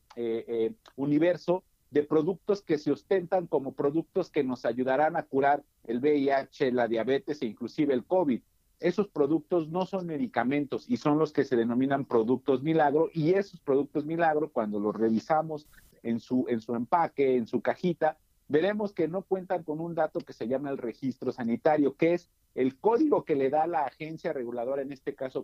universo 0.96 1.64
de 1.94 2.04
productos 2.04 2.64
que 2.64 2.80
se 2.80 2.92
ostentan 2.92 3.46
como 3.46 3.74
productos 3.74 4.32
que 4.32 4.44
nos 4.44 4.66
ayudarán 4.66 5.16
a 5.16 5.24
curar 5.24 5.64
el 5.86 6.00
VIH, 6.00 6.72
la 6.72 6.88
diabetes 6.88 7.42
e 7.42 7.46
inclusive 7.46 7.94
el 7.94 8.04
COVID. 8.04 8.42
esos 8.80 9.08
productos 9.08 9.70
no 9.70 9.86
son 9.86 10.08
medicamentos 10.08 10.90
y 10.90 10.98
son 10.98 11.20
los 11.20 11.32
que 11.32 11.46
se 11.46 11.56
denominan 11.56 12.06
productos 12.06 12.64
milagro 12.64 13.10
y 13.14 13.34
esos 13.36 13.60
productos 13.62 14.06
milagro 14.06 14.50
cuando 14.50 14.80
los 14.80 14.96
revisamos 14.96 15.68
en 16.02 16.20
su, 16.20 16.46
en 16.50 16.62
su 16.62 16.76
empaque, 16.76 17.38
en 17.38 17.48
su 17.48 17.62
cajita, 17.62 18.18
veremos 18.54 18.94
que 18.94 19.08
no 19.08 19.24
cuentan 19.24 19.64
con 19.64 19.80
un 19.80 19.96
dato 19.96 20.20
que 20.20 20.32
se 20.32 20.48
llama 20.48 20.70
el 20.70 20.78
registro 20.78 21.32
sanitario, 21.32 21.96
que 21.96 22.14
es 22.14 22.30
el 22.54 22.78
código 22.78 23.26
que 23.26 23.36
le 23.36 23.50
da 23.50 23.66
la 23.66 23.86
agencia 23.86 24.32
reguladora, 24.32 24.84
en 24.84 24.92
este 24.92 25.16
caso 25.16 25.44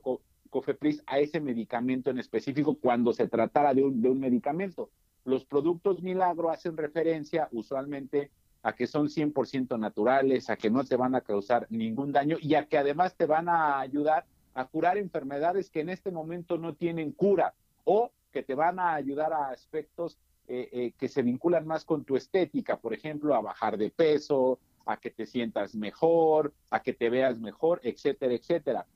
COFEPRIS, 0.52 1.02
a 1.08 1.18
ese 1.18 1.42
medicamento 1.42 2.12
en 2.12 2.20
específico 2.20 2.78
cuando 2.80 3.12
se 3.12 3.28
tratara 3.28 3.74
de 3.74 3.84
un, 3.84 4.00
de 4.04 4.10
un 4.12 4.20
medicamento. 4.20 4.92
Los 5.26 5.44
productos 5.44 6.04
milagro 6.04 6.52
hacen 6.52 6.78
referencia 6.78 7.50
usualmente 7.52 8.30
a 8.62 8.74
que 8.74 8.86
son 8.86 9.08
100% 9.08 9.80
naturales, 9.80 10.52
a 10.52 10.56
que 10.56 10.70
no 10.70 10.84
te 10.84 10.96
van 10.96 11.16
a 11.16 11.22
causar 11.22 11.66
ningún 11.72 12.12
daño 12.12 12.38
y 12.40 12.54
a 12.54 12.68
que 12.68 12.78
además 12.78 13.16
te 13.16 13.26
van 13.26 13.50
a 13.50 13.80
ayudar 13.80 14.26
a 14.54 14.66
curar 14.66 15.00
enfermedades 15.00 15.72
que 15.72 15.80
en 15.82 15.90
este 15.90 16.12
momento 16.12 16.60
no 16.60 16.76
tienen 16.76 17.12
cura 17.14 17.56
o 17.86 18.12
que 18.32 18.44
te 18.44 18.54
van 18.54 18.78
a 18.78 18.94
ayudar 18.94 19.34
a 19.34 19.50
aspectos 19.50 20.20
eh, 20.52 20.68
eh, 20.72 20.94
que 20.98 21.08
se 21.08 21.22
vinculan 21.22 21.68
más 21.68 21.86
con 21.86 22.04
tu 22.04 22.16
estética, 22.16 22.78
por 22.78 22.96
ejemplo, 22.96 23.36
a 23.36 23.42
bajar 23.42 23.78
de 23.78 23.92
peso, 23.92 24.58
a 24.88 24.98
que 24.98 25.12
te 25.12 25.28
sientas 25.28 25.76
mejor, 25.76 26.54
a 26.72 26.82
que 26.82 26.94
te 26.94 27.12
veas 27.12 27.40
mejor, 27.40 27.80
etcétera, 27.84 28.34
etcétera. 28.34 28.88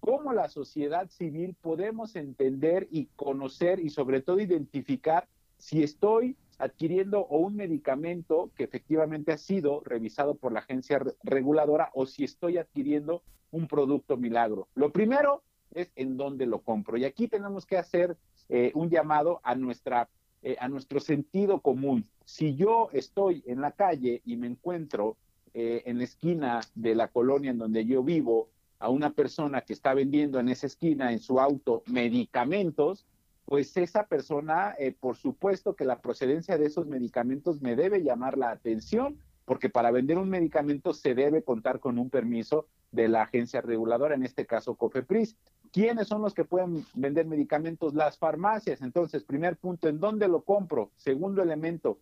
¿Cómo 0.00 0.34
la 0.34 0.50
sociedad 0.50 1.08
civil 1.08 1.56
podemos 1.62 2.14
entender 2.14 2.88
y 2.90 3.06
conocer 3.16 3.80
y 3.80 3.88
sobre 3.88 4.20
todo 4.20 4.38
identificar 4.38 5.26
si 5.56 5.82
estoy 5.82 6.36
adquiriendo 6.58 7.24
un 7.24 7.56
medicamento 7.56 8.50
que 8.54 8.64
efectivamente 8.64 9.32
ha 9.32 9.38
sido 9.38 9.80
revisado 9.86 10.34
por 10.34 10.52
la 10.52 10.60
agencia 10.60 11.00
reguladora 11.22 11.90
o 11.94 12.04
si 12.04 12.24
estoy 12.24 12.58
adquiriendo 12.58 13.22
un 13.50 13.66
producto 13.66 14.18
milagro. 14.18 14.68
Lo 14.74 14.92
primero 14.92 15.42
es 15.72 15.90
en 15.96 16.18
dónde 16.18 16.44
lo 16.44 16.60
compro. 16.60 16.98
Y 16.98 17.06
aquí 17.06 17.28
tenemos 17.28 17.64
que 17.64 17.78
hacer 17.78 18.18
eh, 18.50 18.72
un 18.74 18.90
llamado 18.90 19.40
a 19.42 19.54
nuestra 19.54 20.08
eh, 20.48 20.56
a 20.60 20.66
nuestro 20.66 20.98
sentido 20.98 21.60
común. 21.60 22.08
Si 22.24 22.56
yo 22.56 22.88
estoy 22.94 23.44
en 23.46 23.60
la 23.60 23.72
calle 23.72 24.22
y 24.24 24.38
me 24.38 24.46
encuentro 24.46 25.18
eh, 25.52 25.82
en 25.84 25.98
la 25.98 26.04
esquina 26.04 26.62
de 26.74 26.94
la 26.94 27.08
colonia 27.08 27.50
en 27.50 27.58
donde 27.58 27.84
yo 27.84 28.02
vivo 28.02 28.48
a 28.78 28.88
una 28.88 29.10
persona 29.10 29.60
que 29.60 29.74
está 29.74 29.92
vendiendo 29.92 30.40
en 30.40 30.48
esa 30.48 30.66
esquina 30.66 31.12
en 31.12 31.18
su 31.18 31.38
auto 31.38 31.82
medicamentos, 31.84 33.04
pues 33.44 33.76
esa 33.76 34.06
persona, 34.06 34.74
eh, 34.78 34.96
por 34.98 35.16
supuesto 35.16 35.76
que 35.76 35.84
la 35.84 36.00
procedencia 36.00 36.56
de 36.56 36.64
esos 36.64 36.86
medicamentos 36.86 37.60
me 37.60 37.76
debe 37.76 38.02
llamar 38.02 38.38
la 38.38 38.50
atención, 38.50 39.18
porque 39.44 39.68
para 39.68 39.90
vender 39.90 40.16
un 40.16 40.30
medicamento 40.30 40.94
se 40.94 41.14
debe 41.14 41.42
contar 41.42 41.78
con 41.78 41.98
un 41.98 42.08
permiso 42.08 42.68
de 42.90 43.08
la 43.08 43.20
agencia 43.20 43.60
reguladora, 43.60 44.14
en 44.14 44.24
este 44.24 44.46
caso 44.46 44.76
COFEPRIS. 44.76 45.36
¿Quiénes 45.72 46.08
son 46.08 46.22
los 46.22 46.34
que 46.34 46.44
pueden 46.44 46.84
vender 46.94 47.26
medicamentos? 47.26 47.94
Las 47.94 48.18
farmacias. 48.18 48.82
Entonces, 48.82 49.24
primer 49.24 49.56
punto, 49.56 49.88
¿en 49.88 50.00
dónde 50.00 50.28
lo 50.28 50.42
compro? 50.42 50.90
Segundo 50.96 51.42
elemento, 51.42 51.98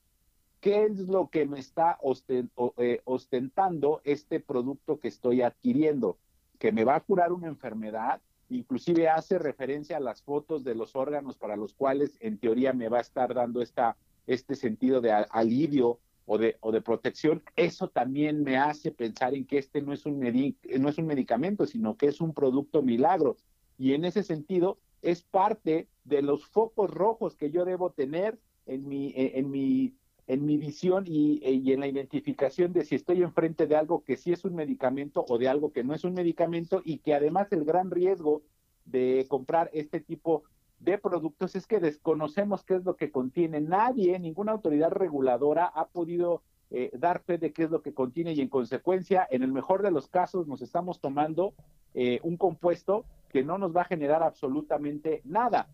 ¿qué 0.60 0.84
es 0.84 0.98
lo 1.00 1.28
que 1.28 1.46
me 1.46 1.58
está 1.58 1.98
eh, 2.28 3.00
ostentando 3.04 4.00
este 4.04 4.40
producto 4.40 5.00
que 5.00 5.08
estoy 5.08 5.42
adquiriendo? 5.42 6.18
¿Que 6.58 6.72
me 6.72 6.84
va 6.84 6.96
a 6.96 7.00
curar 7.00 7.32
una 7.32 7.48
enfermedad? 7.48 8.20
inclusive 8.48 9.08
hace 9.08 9.38
referencia 9.38 9.96
a 9.96 10.00
las 10.00 10.22
fotos 10.22 10.62
de 10.62 10.74
los 10.74 10.94
órganos 10.94 11.36
para 11.36 11.56
los 11.56 11.74
cuales 11.74 12.16
en 12.20 12.38
teoría 12.38 12.72
me 12.72 12.88
va 12.88 12.98
a 12.98 13.02
estar 13.02 13.34
dando 13.34 13.60
este 13.60 14.54
sentido 14.54 15.00
de 15.00 15.12
alivio 15.12 15.98
o 16.26 16.38
de, 16.38 16.56
o 16.60 16.72
de 16.72 16.80
protección, 16.80 17.42
eso 17.54 17.88
también 17.88 18.42
me 18.42 18.56
hace 18.56 18.90
pensar 18.90 19.34
en 19.34 19.46
que 19.46 19.58
este 19.58 19.80
no 19.80 19.92
es, 19.92 20.06
un 20.06 20.18
no 20.18 20.88
es 20.88 20.98
un 20.98 21.06
medicamento, 21.06 21.66
sino 21.66 21.96
que 21.96 22.06
es 22.06 22.20
un 22.20 22.34
producto 22.34 22.82
milagro. 22.82 23.36
Y 23.78 23.94
en 23.94 24.04
ese 24.04 24.22
sentido, 24.22 24.78
es 25.02 25.22
parte 25.22 25.88
de 26.04 26.22
los 26.22 26.46
focos 26.46 26.90
rojos 26.90 27.36
que 27.36 27.50
yo 27.50 27.64
debo 27.64 27.90
tener 27.90 28.38
en 28.66 28.88
mi, 28.88 29.12
en 29.14 29.50
mi 29.50 29.94
en 30.26 30.44
mi 30.44 30.56
visión 30.56 31.04
y, 31.06 31.40
en 31.44 31.80
la 31.80 31.86
identificación 31.86 32.72
de 32.72 32.84
si 32.84 32.96
estoy 32.96 33.22
enfrente 33.22 33.66
de 33.66 33.76
algo 33.76 34.02
que 34.02 34.16
sí 34.16 34.32
es 34.32 34.44
un 34.44 34.54
medicamento 34.54 35.24
o 35.28 35.38
de 35.38 35.48
algo 35.48 35.72
que 35.72 35.84
no 35.84 35.94
es 35.94 36.04
un 36.04 36.14
medicamento 36.14 36.82
y 36.84 36.98
que 36.98 37.14
además 37.14 37.52
el 37.52 37.64
gran 37.64 37.90
riesgo 37.90 38.42
de 38.84 39.26
comprar 39.28 39.70
este 39.72 40.00
tipo 40.00 40.44
de 40.80 40.98
productos 40.98 41.54
es 41.54 41.66
que 41.66 41.80
desconocemos 41.80 42.64
qué 42.64 42.74
es 42.74 42.84
lo 42.84 42.96
que 42.96 43.10
contiene. 43.10 43.60
Nadie, 43.60 44.18
ninguna 44.18 44.52
autoridad 44.52 44.90
reguladora 44.90 45.66
ha 45.66 45.86
podido 45.86 46.42
eh, 46.70 46.90
dar 46.92 47.20
fe 47.20 47.38
de 47.38 47.52
qué 47.52 47.64
es 47.64 47.70
lo 47.70 47.82
que 47.82 47.94
contiene 47.94 48.32
y 48.32 48.40
en 48.40 48.48
consecuencia, 48.48 49.26
en 49.30 49.42
el 49.42 49.52
mejor 49.52 49.82
de 49.82 49.92
los 49.92 50.08
casos, 50.08 50.48
nos 50.48 50.60
estamos 50.60 51.00
tomando 51.00 51.54
eh, 51.94 52.18
un 52.24 52.36
compuesto 52.36 53.04
que 53.28 53.42
no 53.42 53.58
nos 53.58 53.74
va 53.74 53.82
a 53.82 53.86
generar 53.86 54.22
absolutamente 54.22 55.22
nada. 55.24 55.68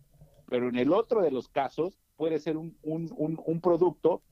Pero 0.48 0.68
en 0.68 0.76
el 0.76 0.92
otro 0.92 1.22
de 1.22 1.30
los 1.30 1.48
casos 1.48 1.98
puede 2.16 2.38
ser 2.38 2.56
un, 2.56 2.76
un, 2.82 3.40
un 3.44 3.60
producto 3.60 4.22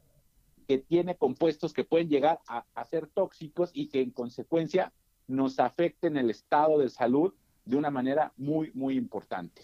que 0.71 0.79
tiene 0.79 1.17
compuestos 1.17 1.73
que 1.73 1.83
pueden 1.83 2.09
llegar 2.09 2.39
a, 2.47 2.85
ser 2.85 3.09
tóxicos 3.09 3.71
y 3.75 3.89
que 3.89 4.03
en 4.03 4.13
consecuencia 4.13 4.93
nos 5.27 5.59
afecten 5.59 6.17
el 6.17 6.31
estado 6.31 6.79
de 6.79 6.89
salud 6.89 7.35
de 7.65 7.77
una 7.77 7.91
manera 7.91 8.33
muy, 8.37 8.71
muy 8.73 8.97
importante. 8.97 9.63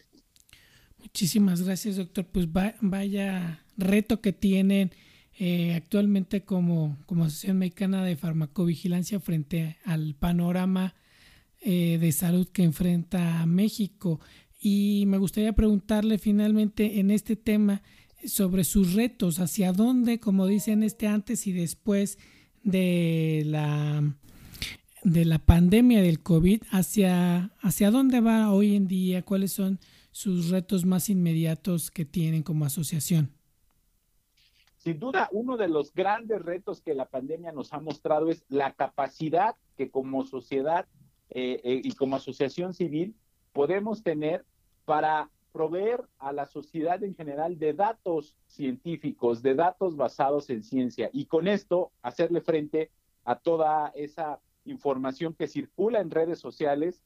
Muchísimas 0.99 1.63
gracias, 1.63 1.95
doctor. 1.95 2.27
Pues 2.27 2.49
vaya 2.81 3.65
reto 3.77 4.21
que 4.21 4.33
tienen 4.33 4.91
eh, 5.39 5.75
actualmente 5.75 6.45
como, 6.45 6.97
como 7.07 7.23
Asociación 7.23 7.59
Mexicana 7.59 8.05
de 8.05 8.17
Farmacovigilancia 8.17 9.21
frente 9.21 9.77
al 9.85 10.17
panorama 10.19 10.97
eh, 11.61 11.99
de 11.99 12.13
salud 12.13 12.49
que 12.49 12.63
enfrenta 12.63 13.45
México. 13.47 14.21
Y 14.61 15.05
me 15.07 15.19
gustaría 15.19 15.53
preguntarle 15.53 16.19
finalmente 16.19 17.01
en 17.01 17.11
este 17.11 17.37
tema, 17.37 17.83
sobre 18.25 18.65
sus 18.65 18.95
retos, 18.95 19.39
hacia 19.39 19.73
dónde, 19.73 20.19
como 20.19 20.47
dicen 20.47 20.83
este 20.83 21.07
antes 21.07 21.47
y 21.47 21.53
después 21.53 22.19
de 22.63 23.43
la 23.47 24.03
de 25.07 25.25
la 25.25 25.39
pandemia 25.39 26.03
del 26.03 26.21
COVID, 26.21 26.63
hacia, 26.73 27.53
hacia 27.61 27.93
dónde 27.93 28.21
va 28.21 28.53
hoy 28.53 28.75
en 28.75 28.89
día, 28.89 29.23
cuáles 29.23 29.53
son 29.53 29.79
sus 30.11 30.51
retos 30.51 30.85
más 30.85 31.09
inmediatos 31.09 31.93
que 31.93 32.05
tienen 32.05 32.43
como 32.43 32.65
asociación. 32.65 33.31
Sin 34.79 34.99
duda, 34.99 35.29
uno 35.31 35.57
de 35.57 35.69
los 35.69 35.95
grandes 35.95 36.43
retos 36.43 36.81
que 36.81 36.93
la 36.93 37.05
pandemia 37.05 37.53
nos 37.53 37.73
ha 37.73 37.79
mostrado 37.79 38.31
es 38.31 38.45
la 38.49 38.73
capacidad 38.73 39.55
que 39.77 39.93
como 39.93 40.27
sociedad 40.27 40.87
eh, 41.31 41.61
eh, 41.65 41.81
y 41.83 41.93
como 41.93 42.17
asociación 42.17 42.75
civil 42.75 43.15
podemos 43.53 44.03
tener 44.03 44.45
para 44.85 45.31
proveer 45.53 46.05
a 46.19 46.33
la 46.33 46.47
sociedad 46.47 47.03
en 47.03 47.15
general 47.15 47.59
de 47.59 47.73
datos 47.73 48.37
científicos, 48.47 49.43
de 49.43 49.55
datos 49.55 49.97
basados 49.97 50.51
en 50.51 50.63
ciencia 50.63 51.11
y 51.13 51.25
con 51.25 51.49
esto 51.49 51.91
hacerle 52.03 52.43
frente 52.43 52.91
a 53.25 53.37
toda 53.37 53.89
esa 53.95 54.41
información 54.67 55.35
que 55.35 55.49
circula 55.49 56.01
en 56.01 56.11
redes 56.11 56.39
sociales, 56.39 57.03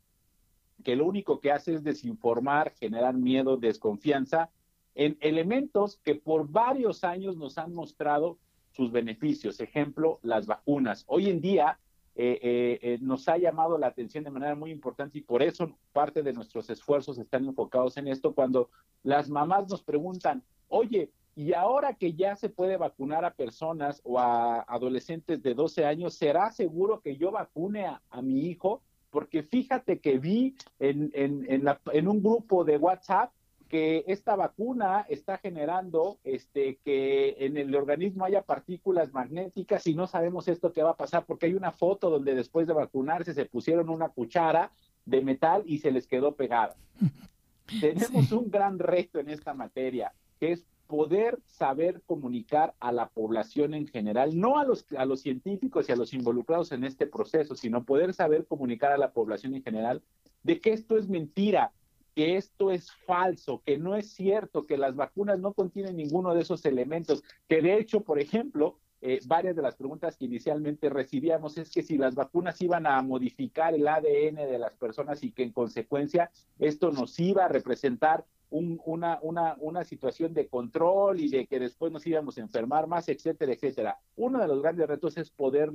que 0.82 0.96
lo 0.96 1.06
único 1.06 1.40
que 1.40 1.52
hace 1.52 1.74
es 1.74 1.84
desinformar, 1.84 2.72
generar 2.74 3.14
miedo, 3.14 3.56
desconfianza 3.56 4.50
en 4.94 5.16
elementos 5.20 5.98
que 6.02 6.14
por 6.14 6.48
varios 6.48 7.04
años 7.04 7.36
nos 7.36 7.56
han 7.58 7.72
mostrado 7.72 8.38
sus 8.72 8.90
beneficios. 8.90 9.60
Ejemplo, 9.60 10.18
las 10.22 10.46
vacunas. 10.46 11.04
Hoy 11.06 11.30
en 11.30 11.40
día 11.40 11.78
eh, 12.16 12.38
eh, 12.42 12.78
eh, 12.82 12.98
nos 13.00 13.28
ha 13.28 13.38
llamado 13.38 13.78
la 13.78 13.86
atención 13.86 14.24
de 14.24 14.30
manera 14.30 14.54
muy 14.54 14.70
importante 14.70 15.18
y 15.18 15.22
por 15.22 15.42
eso 15.42 15.70
parte 15.92 16.22
de 16.22 16.32
nuestros 16.32 16.68
esfuerzos 16.68 17.18
están 17.18 17.44
enfocados 17.44 17.96
en 17.96 18.08
esto 18.08 18.34
cuando 18.34 18.68
las 19.02 19.28
mamás 19.28 19.68
nos 19.70 19.82
preguntan, 19.82 20.42
oye, 20.68 21.10
y 21.36 21.52
ahora 21.54 21.94
que 21.94 22.12
ya 22.14 22.34
se 22.36 22.48
puede 22.48 22.76
vacunar 22.76 23.24
a 23.24 23.34
personas 23.34 24.00
o 24.04 24.18
a 24.18 24.62
adolescentes 24.62 25.42
de 25.42 25.54
12 25.54 25.86
años, 25.86 26.14
¿será 26.14 26.50
seguro 26.50 27.00
que 27.00 27.16
yo 27.16 27.30
vacune 27.30 27.86
a, 27.86 28.22
mi 28.22 28.46
hijo? 28.46 28.82
Porque 29.10 29.42
fíjate 29.42 30.00
que 30.00 30.18
vi 30.18 30.56
en, 30.80 31.10
en, 31.14 31.46
en 31.92 32.08
un 32.08 32.22
grupo 32.22 32.64
de 32.64 32.76
WhatsApp 32.76 33.32
que 33.70 34.04
esta 34.08 34.34
vacuna 34.34 35.06
está 35.08 35.38
generando 35.38 36.18
este, 36.24 36.78
que 36.84 37.36
en 37.38 37.56
el 37.56 37.74
organismo 37.76 38.24
haya 38.24 38.42
partículas 38.42 39.12
magnéticas 39.12 39.86
y 39.86 39.94
no 39.94 40.08
sabemos 40.08 40.48
esto 40.48 40.72
qué 40.72 40.82
va 40.82 40.90
a 40.90 40.96
pasar 40.96 41.24
porque 41.24 41.46
hay 41.46 41.54
una 41.54 41.70
foto 41.70 42.10
donde 42.10 42.34
después 42.34 42.66
de 42.66 42.72
vacunarse 42.72 43.32
se 43.32 43.46
pusieron 43.46 43.88
una 43.88 44.08
cuchara 44.08 44.72
de 45.06 45.20
metal 45.22 45.62
y 45.66 45.78
se 45.78 45.92
les 45.92 46.08
quedó 46.08 46.34
pegada. 46.34 46.74
Tenemos 47.80 48.32
un 48.32 48.50
gran 48.50 48.80
reto 48.80 49.20
en 49.20 49.30
esta 49.30 49.54
materia, 49.54 50.12
que 50.40 50.50
es 50.50 50.66
poder 50.88 51.38
saber 51.46 52.02
comunicar 52.04 52.74
a 52.80 52.90
la 52.90 53.08
población 53.08 53.74
en 53.74 53.86
general, 53.86 54.36
no 54.36 54.58
a 54.58 54.64
los, 54.64 54.84
a 54.98 55.04
los 55.04 55.20
científicos 55.20 55.88
y 55.88 55.92
a 55.92 55.96
los 55.96 56.12
involucrados 56.12 56.72
en 56.72 56.82
este 56.82 57.06
proceso, 57.06 57.54
sino 57.54 57.84
poder 57.84 58.12
saber 58.14 58.46
comunicar 58.46 58.90
a 58.90 58.98
la 58.98 59.12
población 59.12 59.54
en 59.54 59.62
general 59.62 60.02
de 60.42 60.60
que 60.60 60.72
esto 60.72 60.98
es 60.98 61.08
mentira, 61.08 61.72
que 62.20 62.36
esto 62.36 62.70
es 62.70 62.92
falso, 63.06 63.62
que 63.64 63.78
no 63.78 63.96
es 63.96 64.10
cierto, 64.10 64.66
que 64.66 64.76
las 64.76 64.94
vacunas 64.94 65.38
no 65.38 65.54
contienen 65.54 65.96
ninguno 65.96 66.34
de 66.34 66.42
esos 66.42 66.66
elementos, 66.66 67.24
que 67.48 67.62
de 67.62 67.78
hecho, 67.78 68.02
por 68.02 68.18
ejemplo, 68.18 68.76
eh, 69.00 69.20
varias 69.24 69.56
de 69.56 69.62
las 69.62 69.74
preguntas 69.74 70.18
que 70.18 70.26
inicialmente 70.26 70.90
recibíamos 70.90 71.56
es 71.56 71.70
que 71.70 71.82
si 71.82 71.96
las 71.96 72.14
vacunas 72.14 72.60
iban 72.60 72.86
a 72.86 73.00
modificar 73.00 73.72
el 73.72 73.88
ADN 73.88 74.34
de 74.34 74.58
las 74.58 74.74
personas 74.74 75.24
y 75.24 75.32
que 75.32 75.44
en 75.44 75.52
consecuencia 75.52 76.30
esto 76.58 76.92
nos 76.92 77.18
iba 77.18 77.46
a 77.46 77.48
representar 77.48 78.26
una, 78.50 79.18
una, 79.22 79.56
una 79.58 79.84
situación 79.84 80.34
de 80.34 80.46
control 80.46 81.20
y 81.20 81.30
de 81.30 81.46
que 81.46 81.58
después 81.58 81.90
nos 81.90 82.06
íbamos 82.06 82.36
a 82.36 82.42
enfermar 82.42 82.86
más, 82.86 83.08
etcétera, 83.08 83.54
etcétera. 83.54 83.98
Uno 84.16 84.40
de 84.40 84.46
los 84.46 84.60
grandes 84.60 84.86
retos 84.86 85.16
es 85.16 85.30
poder 85.30 85.70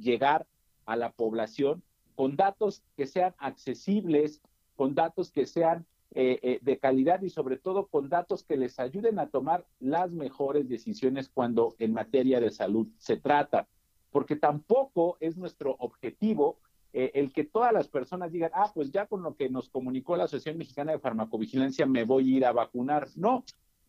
llegar 0.00 0.44
a 0.86 0.96
la 0.96 1.12
población 1.12 1.84
con 2.16 2.34
datos 2.34 2.82
que 2.96 3.06
sean 3.06 3.34
accesibles, 3.38 4.40
con 4.76 4.94
datos 4.94 5.30
que 5.30 5.46
sean 5.46 5.86
eh, 6.16 6.38
eh, 6.42 6.58
de 6.62 6.78
calidad 6.78 7.22
y 7.22 7.30
sobre 7.30 7.56
todo 7.56 7.86
con 7.86 8.08
datos 8.08 8.44
que 8.44 8.56
les 8.56 8.78
ayuden 8.78 9.18
a 9.18 9.30
tomar 9.30 9.66
las 9.80 10.12
mejores 10.12 10.68
decisiones 10.68 11.28
cuando 11.28 11.74
en 11.78 11.92
materia 11.92 12.40
de 12.40 12.50
salud 12.50 12.86
se 12.98 13.16
trata. 13.16 13.66
Porque 14.10 14.36
tampoco 14.36 15.16
es 15.18 15.36
nuestro 15.36 15.74
objetivo 15.80 16.58
eh, 16.92 17.10
el 17.14 17.32
que 17.32 17.42
todas 17.42 17.72
las 17.72 17.88
personas 17.88 18.30
digan, 18.30 18.52
ah, 18.54 18.70
pues 18.72 18.92
ya 18.92 19.06
con 19.06 19.24
lo 19.24 19.34
que 19.34 19.48
nos 19.48 19.68
comunicó 19.68 20.16
la 20.16 20.24
Asociación 20.24 20.58
Mexicana 20.58 20.92
de 20.92 21.00
Farmacovigilancia 21.00 21.84
me 21.86 22.04
voy 22.04 22.32
a 22.32 22.36
ir 22.36 22.46
a 22.46 22.52
vacunar. 22.52 23.08
No, 23.16 23.42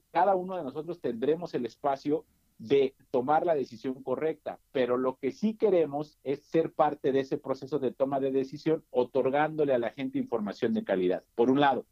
cada 0.09 0.33
uno 0.33 0.57
de 0.57 0.63
nosotros 0.63 0.99
tendremos 0.99 1.53
el 1.53 1.67
espacio 1.67 2.25
de 2.57 2.95
tomar 3.11 3.45
la 3.45 3.55
decisión 3.55 4.01
correcta, 4.01 4.59
pero 4.71 4.97
lo 4.97 5.17
que 5.17 5.31
sí 5.31 5.55
queremos 5.55 6.19
es 6.23 6.43
ser 6.43 6.71
parte 6.71 7.11
de 7.11 7.19
ese 7.21 7.37
proceso 7.37 7.79
de 7.79 7.91
toma 7.91 8.19
de 8.19 8.31
decisión, 8.31 8.83
otorgándole 8.91 9.73
a 9.73 9.79
la 9.79 9.91
gente 9.91 10.17
información 10.17 10.73
de 10.73 10.83
calidad, 10.83 11.23
por 11.35 11.51
un 11.51 11.59
lado. 11.59 11.85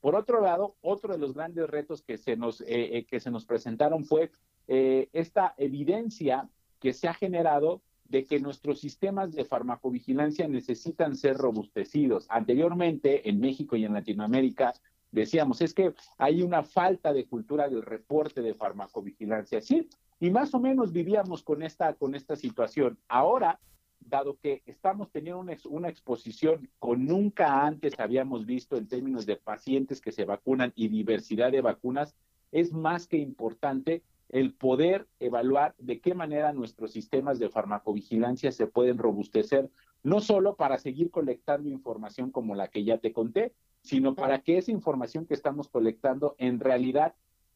Por 0.00 0.14
otro 0.14 0.40
lado, 0.40 0.76
otro 0.82 1.12
de 1.14 1.18
los 1.18 1.34
grandes 1.34 1.68
retos 1.68 2.02
que 2.02 2.18
se 2.18 2.36
nos, 2.36 2.60
eh, 2.60 2.98
eh, 2.98 3.06
que 3.06 3.20
se 3.20 3.30
nos 3.30 3.46
presentaron 3.46 4.04
fue 4.04 4.30
esta 4.66 5.54
evidencia 5.58 6.48
que 6.80 6.94
se 6.94 7.06
ha 7.06 7.12
generado 7.12 7.82
de 8.04 8.24
que 8.24 8.40
nuestros 8.40 8.80
sistemas 8.80 9.32
de 9.32 9.44
farmacovigilancia 9.44 10.46
necesitan 10.46 11.16
ser 11.16 11.36
robustecidos. 11.36 12.26
Anteriormente, 12.28 13.28
en 13.28 13.40
México 13.40 13.76
y 13.76 13.84
en 13.84 13.94
Latinoamérica, 13.94 14.74
decíamos, 15.10 15.60
es 15.62 15.72
que 15.74 15.94
hay 16.18 16.42
una 16.42 16.62
falta 16.62 17.12
de 17.12 17.26
cultura 17.26 17.68
del 17.68 17.82
reporte 17.82 18.42
de 18.42 18.54
farmacovigilancia. 18.54 19.60
Sí, 19.60 19.88
y 20.20 20.30
más 20.30 20.54
o 20.54 20.60
menos 20.60 20.92
vivíamos 20.92 21.42
con 21.42 21.62
esta, 21.62 21.94
con 21.94 22.14
esta 22.14 22.36
situación. 22.36 22.98
Ahora, 23.08 23.60
dado 24.00 24.38
que 24.38 24.62
estamos 24.66 25.10
teniendo 25.10 25.40
una, 25.40 25.56
una 25.68 25.88
exposición 25.88 26.68
con 26.78 27.06
nunca 27.06 27.66
antes 27.66 27.98
habíamos 27.98 28.46
visto 28.46 28.76
en 28.76 28.86
términos 28.86 29.26
de 29.26 29.36
pacientes 29.36 30.00
que 30.00 30.12
se 30.12 30.24
vacunan 30.24 30.72
y 30.76 30.88
diversidad 30.88 31.50
de 31.50 31.60
vacunas, 31.60 32.14
es 32.52 32.72
más 32.72 33.06
que 33.06 33.16
importante 33.16 34.02
el 34.28 34.54
poder 34.54 35.06
evaluar 35.20 35.74
de 35.78 36.00
qué 36.00 36.14
manera 36.14 36.52
nuestros 36.52 36.92
sistemas 36.92 37.38
de 37.38 37.50
farmacovigilancia 37.50 38.52
se 38.52 38.66
pueden 38.66 38.98
robustecer, 38.98 39.70
no 40.02 40.20
solo 40.20 40.56
para 40.56 40.78
seguir 40.78 41.10
colectando 41.10 41.68
información 41.68 42.30
como 42.30 42.54
la 42.54 42.68
que 42.68 42.84
ya 42.84 42.98
te 42.98 43.12
conté, 43.12 43.54
sino 43.82 44.14
para 44.14 44.40
que 44.40 44.58
esa 44.58 44.70
información 44.70 45.26
que 45.26 45.34
estamos 45.34 45.68
colectando 45.68 46.34
en 46.38 46.58
realidad 46.58 47.14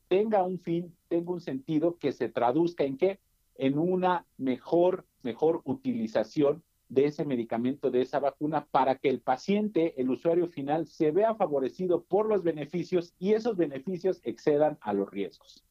tenga 0.09 0.42
un 0.42 0.59
fin, 0.59 0.94
tenga 1.09 1.33
un 1.33 1.40
sentido 1.40 1.99
que 1.99 2.12
se 2.12 2.29
traduzca 2.29 2.85
en 2.85 2.97
qué? 2.97 3.21
En 3.55 3.79
una 3.79 4.27
mejor, 4.37 5.07
mejor 5.23 5.62
utilización 5.64 6.62
de 6.88 7.07
ese 7.07 7.25
medicamento, 7.25 7.90
de 7.90 8.03
esa 8.03 8.18
vacuna, 8.18 8.66
para 8.71 8.97
que 8.97 9.11
el 9.11 9.21
paciente, 9.21 10.01
el 10.01 10.11
usuario 10.11 10.49
final, 10.49 10.87
se 10.87 11.11
vea 11.11 11.35
favorecido 11.35 12.05
por 12.05 12.27
los 12.27 12.42
beneficios 12.42 13.14
y 13.18 13.35
esos 13.35 13.57
beneficios 13.57 14.21
excedan 14.25 14.79
a 14.81 14.92
los 14.94 15.11
riesgos. 15.11 15.64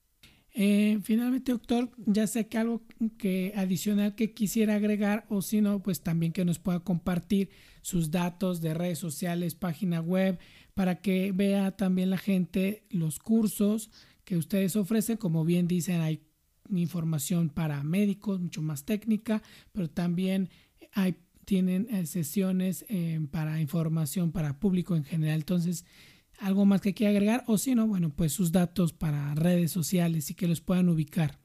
Eh, 0.60 1.00
finalmente, 1.04 1.52
doctor, 1.52 1.92
ya 1.98 2.26
sé 2.26 2.48
que 2.48 2.58
algo 2.58 2.82
que 3.20 3.54
adicional 3.56 4.16
que 4.16 4.34
quisiera 4.34 4.76
agregar 4.76 5.26
o 5.30 5.42
si 5.42 5.62
no, 5.62 5.84
pues 5.84 6.02
también 6.02 6.34
que 6.34 6.46
nos 6.46 6.58
pueda 6.58 6.80
compartir 6.80 7.50
sus 7.82 8.10
datos 8.10 8.60
de 8.62 8.74
redes 8.74 8.98
sociales, 8.98 9.54
página 9.54 10.02
web, 10.02 10.40
para 10.74 11.02
que 11.02 11.32
vea 11.32 11.78
también 11.78 12.10
la 12.10 12.18
gente 12.18 12.84
los 12.90 13.20
cursos 13.20 13.92
que 14.28 14.36
ustedes 14.36 14.76
ofrecen. 14.76 15.16
Como 15.16 15.46
bien 15.46 15.70
dicen, 15.70 16.02
hay 16.02 16.22
información 16.70 17.50
para 17.50 17.82
médicos, 17.82 18.42
mucho 18.42 18.62
más 18.62 18.84
técnica, 18.84 19.42
pero 19.72 19.90
también 19.90 20.50
hay, 20.92 21.16
tienen 21.46 21.88
eh, 21.90 22.06
sesiones 22.06 22.86
eh, 22.90 23.22
para 23.32 23.62
información 23.62 24.34
para 24.34 24.60
público 24.60 24.98
en 24.98 25.06
general. 25.06 25.40
Entonces, 25.40 25.86
algo 26.40 26.66
más 26.66 26.82
que 26.82 26.94
quiera 26.94 27.12
agregar 27.12 27.46
o 27.48 27.58
si 27.58 27.74
no, 27.74 27.88
bueno, 27.88 28.12
pues 28.14 28.34
sus 28.34 28.52
datos 28.52 28.92
para 28.92 29.34
redes 29.34 29.72
sociales 29.72 30.30
y 30.30 30.36
que 30.36 30.50
los 30.50 30.60
puedan 30.60 30.90
ubicar. 30.90 31.40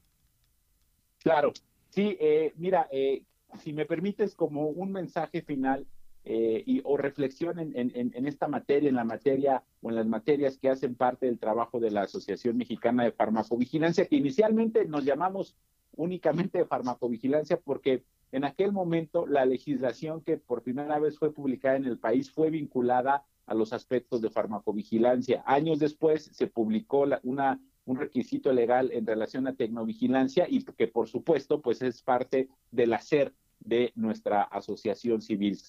Claro, 1.19 1.53
sí, 1.87 2.17
eh, 2.19 2.51
mira, 2.57 2.89
eh, 2.91 3.23
si 3.59 3.71
me 3.71 3.85
permites 3.85 4.35
como 4.35 4.67
un 4.67 4.91
mensaje 4.91 5.41
final 5.41 5.87
eh, 6.25 6.63
y, 6.65 6.81
o 6.83 6.97
reflexión 6.97 7.59
en, 7.59 7.71
en, 7.75 8.27
esta 8.27 8.49
materia, 8.49 8.89
en 8.89 8.95
la 8.95 9.05
materia 9.05 9.63
o 9.83 9.89
en 9.89 9.95
las 9.95 10.07
materias 10.07 10.57
que 10.57 10.69
hacen 10.69 10.95
parte 10.95 11.25
del 11.27 11.37
trabajo 11.37 11.79
de 11.79 11.91
la 11.91 12.03
Asociación 12.03 12.57
Mexicana 12.57 13.03
de 13.03 13.11
Farmacovigilancia, 13.11 14.07
que 14.07 14.15
inicialmente 14.15 14.85
nos 14.85 15.03
llamamos 15.03 15.55
únicamente 15.95 16.57
de 16.57 16.65
farmacovigilancia 16.65 17.59
porque 17.59 18.03
en 18.31 18.45
aquel 18.45 18.71
momento 18.71 19.27
la 19.27 19.45
legislación 19.45 20.21
que 20.21 20.37
por 20.37 20.63
primera 20.63 20.97
vez 20.99 21.19
fue 21.19 21.33
publicada 21.33 21.75
en 21.75 21.85
el 21.85 21.99
país 21.99 22.31
fue 22.31 22.49
vinculada 22.49 23.25
a 23.45 23.53
los 23.53 23.73
aspectos 23.73 24.21
de 24.21 24.29
farmacovigilancia. 24.29 25.43
Años 25.45 25.79
después 25.79 26.31
se 26.33 26.47
publicó 26.47 27.05
una, 27.23 27.59
un 27.85 27.97
requisito 27.97 28.51
legal 28.53 28.89
en 28.91 29.05
relación 29.05 29.47
a 29.47 29.53
tecnovigilancia 29.53 30.47
y 30.49 30.63
que 30.63 30.87
por 30.87 31.07
supuesto 31.09 31.61
pues 31.61 31.81
es 31.81 32.01
parte 32.01 32.47
del 32.71 32.93
hacer 32.93 33.33
de 33.59 33.91
nuestra 33.95 34.43
asociación 34.43 35.21
civil. 35.21 35.59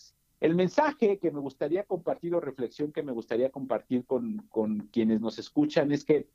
El 0.45 0.55
mensaje 0.55 1.19
que 1.19 1.31
me 1.31 1.41
gustaría 1.41 1.85
compartir 1.85 2.35
o 2.35 2.39
reflexión 2.39 2.93
que 2.93 3.03
me 3.03 3.13
gustaría 3.13 3.49
compartir 3.51 4.05
con, 4.05 4.47
con 4.51 4.91
quienes 4.93 5.23
nos 5.23 5.39
escuchan 5.39 5.91
es 5.91 6.05
que 6.05 6.29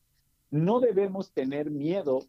no 0.50 0.80
debemos 0.80 1.32
tener 1.32 1.70
miedo 1.70 2.22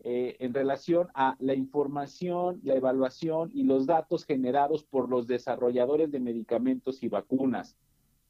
eh, 0.00 0.36
en 0.38 0.54
relación 0.54 1.08
a 1.12 1.36
la 1.38 1.52
información, 1.52 2.62
la 2.64 2.76
evaluación 2.76 3.50
y 3.52 3.64
los 3.64 3.84
datos 3.84 4.24
generados 4.24 4.84
por 4.84 5.10
los 5.10 5.26
desarrolladores 5.26 6.10
de 6.10 6.18
medicamentos 6.18 7.02
y 7.02 7.08
vacunas. 7.08 7.76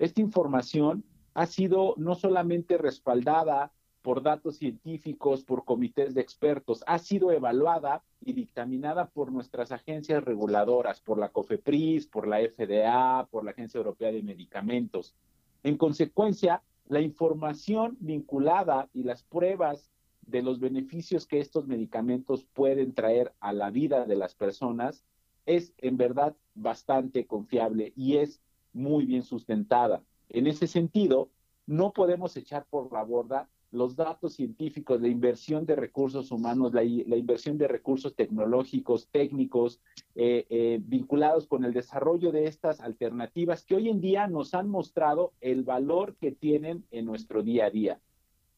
Esta 0.01 0.21
información 0.21 1.05
ha 1.35 1.47
sido 1.47 1.95
no 1.99 2.17
solamente 2.17 2.79
respaldada 2.79 3.71
por 4.03 4.23
datos 4.23 4.57
científicos, 4.57 5.45
por 5.45 5.65
comités 5.65 6.15
de 6.15 6.21
expertos, 6.21 6.85
ha 6.87 6.99
sido 6.99 7.33
evaluada 7.33 8.03
y 8.21 8.33
dictaminada 8.33 9.09
por 9.09 9.33
nuestras 9.33 9.73
agencias 9.73 10.25
reguladoras, 10.25 11.01
por 11.01 11.19
la 11.19 11.31
COFEPRIS, 11.31 12.07
por 12.07 12.27
la 12.27 12.39
FDA, 12.39 13.27
por 13.31 13.45
la 13.45 13.51
Agencia 13.51 13.79
Europea 13.79 14.13
de 14.13 14.23
Medicamentos. 14.23 15.15
En 15.63 15.77
consecuencia, 15.77 16.63
la 16.87 17.01
información 17.01 17.97
vinculada 18.01 18.89
y 18.95 19.03
las 19.03 19.23
pruebas 19.23 19.91
de 20.23 20.43
los 20.43 20.61
beneficios 20.61 21.27
que 21.27 21.41
estos 21.41 21.67
medicamentos 21.67 22.45
pueden 22.45 22.95
traer 22.95 23.33
a 23.41 23.53
la 23.53 23.71
vida 23.71 24.05
de 24.05 24.17
las 24.17 24.35
personas 24.35 25.05
es 25.47 25.73
en 25.79 25.97
verdad 25.97 26.37
bastante 26.55 27.27
confiable 27.27 27.93
y 27.97 28.17
es 28.19 28.43
muy 28.73 29.07
bien 29.07 29.23
sustentada. 29.23 30.03
En 30.29 30.47
ese 30.47 30.67
sentido, 30.67 31.31
no 31.67 31.93
podemos 31.93 32.37
echar 32.37 32.67
por 32.69 32.93
la 32.93 33.03
borda 33.03 33.49
los 33.71 33.97
datos 33.97 34.35
científicos, 34.35 35.01
la 35.01 35.09
inversión 35.09 35.67
de 35.67 35.77
recursos 35.77 36.31
humanos, 36.31 36.73
la, 36.73 36.85
inversión 36.85 37.59
de 37.59 37.69
recursos 37.69 38.15
tecnológicos, 38.15 39.09
técnicos, 39.09 39.81
eh, 40.15 40.47
eh, 40.49 40.81
vinculados 40.83 41.47
con 41.47 41.65
el 41.65 41.75
desarrollo 41.75 42.33
de 42.33 42.47
estas 42.47 42.81
alternativas 42.81 43.65
que 43.65 43.75
hoy 43.75 43.89
en 43.89 44.01
día 44.01 44.27
nos 44.27 44.55
han 44.55 44.69
mostrado 44.69 45.33
el 45.41 45.65
valor 45.65 46.17
que 46.17 46.33
tienen 46.33 46.85
en 46.91 47.05
nuestro 47.05 47.43
día 47.43 47.67
a 47.67 47.71
día. 47.71 48.01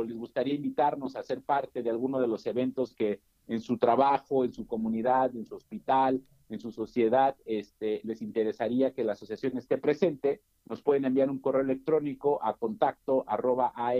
les 0.03 0.17
gustaría 0.17 0.53
invitarnos 0.53 1.15
a 1.15 1.23
ser 1.23 1.41
parte 1.41 1.81
de 1.81 1.89
alguno 1.89 2.19
de 2.19 2.27
los 2.27 2.45
eventos 2.45 2.93
que 2.93 3.21
en 3.47 3.61
su 3.61 3.77
trabajo, 3.77 4.43
en 4.43 4.51
su 4.51 4.67
comunidad, 4.67 5.33
en 5.33 5.45
su 5.45 5.55
hospital, 5.55 6.21
en 6.49 6.59
su 6.59 6.71
sociedad, 6.71 7.35
este, 7.45 8.01
les 8.03 8.21
interesaría 8.21 8.93
que 8.93 9.03
la 9.03 9.13
asociación 9.13 9.57
esté 9.57 9.77
presente, 9.77 10.41
nos 10.65 10.81
pueden 10.81 11.05
enviar 11.05 11.29
un 11.29 11.39
correo 11.39 11.61
electrónico 11.61 12.43
a 12.43 12.55
contacto 12.55 13.25
amfv.org.mx. 13.27 13.95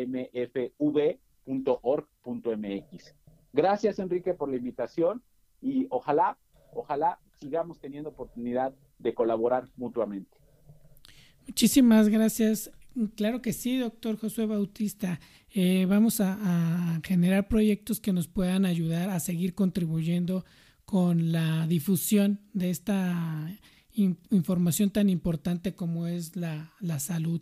Gracias, 3.53 3.99
Enrique, 3.99 4.33
por 4.33 4.49
la 4.49 4.57
invitación 4.57 5.21
y 5.61 5.87
ojalá, 5.89 6.37
ojalá 6.73 7.19
sigamos 7.39 7.79
teniendo 7.79 8.09
oportunidad 8.09 8.73
de 8.99 9.13
colaborar 9.13 9.67
mutuamente. 9.75 10.37
Muchísimas 11.47 12.09
gracias. 12.09 12.71
Claro 13.15 13.41
que 13.41 13.53
sí, 13.53 13.77
doctor 13.77 14.17
Josué 14.17 14.47
Bautista. 14.47 15.19
Eh, 15.53 15.85
vamos 15.87 16.19
a, 16.19 16.99
generar 17.03 17.47
proyectos 17.47 17.99
que 17.99 18.11
nos 18.11 18.27
puedan 18.27 18.65
ayudar 18.65 19.09
a 19.09 19.19
seguir 19.19 19.53
contribuyendo 19.53 20.45
con 20.87 21.33
la 21.33 21.67
difusión 21.67 22.39
de 22.53 22.69
esta 22.69 23.59
información 23.93 24.89
tan 24.89 25.09
importante 25.09 25.75
como 25.75 26.07
es 26.07 26.37
la, 26.37 26.71
salud. 26.99 27.41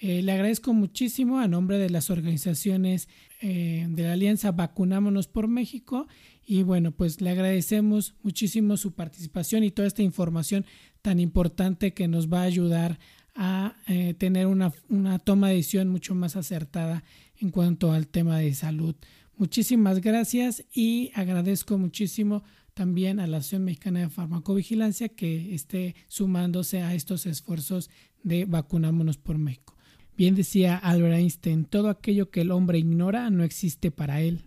Eh, 0.00 0.22
le 0.22 0.32
agradezco 0.32 0.72
muchísimo 0.72 1.38
a 1.38 1.46
nombre 1.46 1.76
de 1.76 1.90
las 1.90 2.08
organizaciones 2.08 3.10
eh, 3.42 3.86
de 3.90 4.02
la 4.02 4.14
Alianza 4.14 4.50
Vacunámonos 4.52 5.28
por 5.28 5.46
México 5.46 6.08
y 6.46 6.62
bueno, 6.62 6.90
pues 6.90 7.20
le 7.20 7.28
agradecemos 7.28 8.14
muchísimo 8.22 8.78
su 8.78 8.92
participación 8.92 9.62
y 9.62 9.70
toda 9.70 9.88
esta 9.88 10.02
información 10.02 10.64
tan 11.02 11.20
importante 11.20 11.92
que 11.92 12.08
nos 12.08 12.32
va 12.32 12.40
a 12.40 12.44
ayudar 12.44 12.98
a 13.34 13.76
eh, 13.88 14.14
tener 14.14 14.46
una, 14.46 14.72
una 14.88 15.18
toma 15.18 15.50
de 15.50 15.56
decisión 15.56 15.90
mucho 15.90 16.14
más 16.14 16.34
acertada 16.34 17.04
en 17.38 17.50
cuanto 17.50 17.92
al 17.92 18.08
tema 18.08 18.38
de 18.38 18.54
salud. 18.54 18.94
Muchísimas 19.36 20.00
gracias 20.00 20.64
y 20.72 21.10
agradezco 21.14 21.76
muchísimo 21.76 22.42
también 22.76 23.20
a 23.20 23.26
la 23.26 23.38
Asociación 23.38 23.64
Mexicana 23.64 24.00
de 24.00 24.10
Farmacovigilancia 24.10 25.08
que 25.08 25.54
esté 25.54 25.96
sumándose 26.08 26.82
a 26.82 26.94
estos 26.94 27.24
esfuerzos 27.24 27.88
de 28.22 28.44
vacunámonos 28.44 29.16
por 29.16 29.38
México. 29.38 29.74
Bien 30.14 30.34
decía 30.34 30.76
Albert 30.76 31.14
Einstein, 31.14 31.64
todo 31.64 31.88
aquello 31.88 32.30
que 32.30 32.42
el 32.42 32.50
hombre 32.50 32.78
ignora 32.78 33.30
no 33.30 33.44
existe 33.44 33.90
para 33.90 34.20
él. 34.20 34.42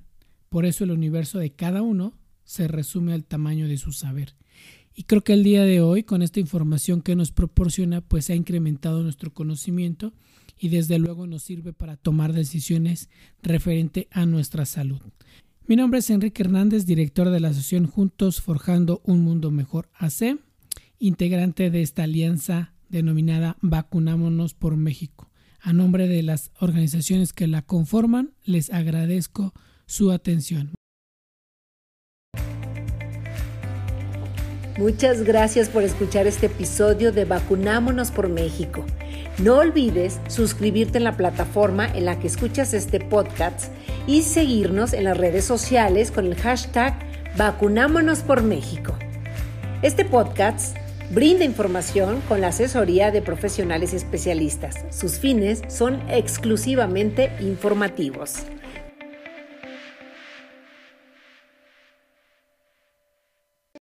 Por 0.48 0.68
eso 0.68 0.84
el 0.84 0.92
universo 0.92 1.40
de 1.40 1.50
cada 1.50 1.82
uno 1.82 2.14
se 2.44 2.68
resume 2.68 3.14
al 3.14 3.26
tamaño 3.26 3.68
de 3.68 3.80
su 3.80 3.94
saber. 3.94 4.36
Y 4.94 5.04
creo 5.04 5.24
que 5.24 5.34
el 5.34 5.44
día 5.44 5.64
de 5.64 5.82
hoy, 5.82 6.04
con 6.04 6.22
esta 6.22 6.40
información 6.40 7.02
que 7.02 7.16
nos 7.16 7.32
proporciona, 7.32 8.02
pues 8.02 8.30
ha 8.30 8.36
incrementado 8.36 9.02
nuestro 9.02 9.34
conocimiento 9.34 10.14
y 10.60 10.70
desde 10.70 11.00
luego 11.00 11.26
nos 11.26 11.42
sirve 11.42 11.74
para 11.74 11.98
tomar 11.98 12.34
decisiones 12.34 13.10
referente 13.42 14.08
a 14.12 14.28
nuestra 14.28 14.68
salud. 14.68 15.02
Mi 15.70 15.76
nombre 15.76 16.00
es 16.00 16.10
Enrique 16.10 16.42
Hernández, 16.42 16.88
director 16.88 17.30
de 17.30 17.40
la 17.40 17.50
asociación 17.50 17.86
Juntos 17.86 18.42
Forjando 18.42 19.04
un 19.04 19.20
Mundo 19.20 19.52
Mejor 19.52 19.88
AC, 19.94 20.40
integrante 20.98 21.70
de 21.70 21.84
esta 21.84 22.06
alianza 22.06 22.74
denominada 22.90 23.56
Vacunámonos 23.62 24.56
por 24.56 24.78
México. 24.78 25.30
A 25.62 25.72
nombre 25.72 26.08
de 26.08 26.24
las 26.24 26.50
organizaciones 26.60 27.34
que 27.34 27.46
la 27.46 27.62
conforman, 27.62 28.34
les 28.44 28.74
agradezco 28.74 29.54
su 29.86 30.10
atención. 30.10 30.74
Muchas 34.80 35.22
gracias 35.22 35.70
por 35.70 35.84
escuchar 35.84 36.26
este 36.26 36.48
episodio 36.48 37.12
de 37.12 37.26
Vacunámonos 37.26 38.10
por 38.10 38.28
México. 38.28 38.88
No 39.42 39.56
olvides 39.56 40.20
suscribirte 40.28 40.98
en 40.98 41.06
la 41.06 41.16
plataforma 41.16 41.88
en 41.88 42.04
la 42.04 42.20
que 42.20 42.28
escuchas 42.28 42.74
este 42.74 43.00
podcast 43.00 43.72
y 44.06 44.24
seguirnos 44.24 44.92
en 44.92 45.06
las 45.06 45.18
redes 45.18 45.46
sociales 45.46 46.12
con 46.12 46.26
el 46.26 46.36
hashtag 46.36 47.00
Vacunámonos 47.38 48.20
por 48.20 48.44
México. 48.44 48.98
Este 49.82 50.04
podcast 50.04 50.76
brinda 51.12 51.46
información 51.46 52.20
con 52.28 52.42
la 52.42 52.48
asesoría 52.50 53.12
de 53.12 53.22
profesionales 53.22 53.94
y 53.94 53.96
especialistas. 53.96 54.76
Sus 54.90 55.20
fines 55.20 55.62
son 55.70 56.02
exclusivamente 56.10 57.32
informativos. 57.40 58.44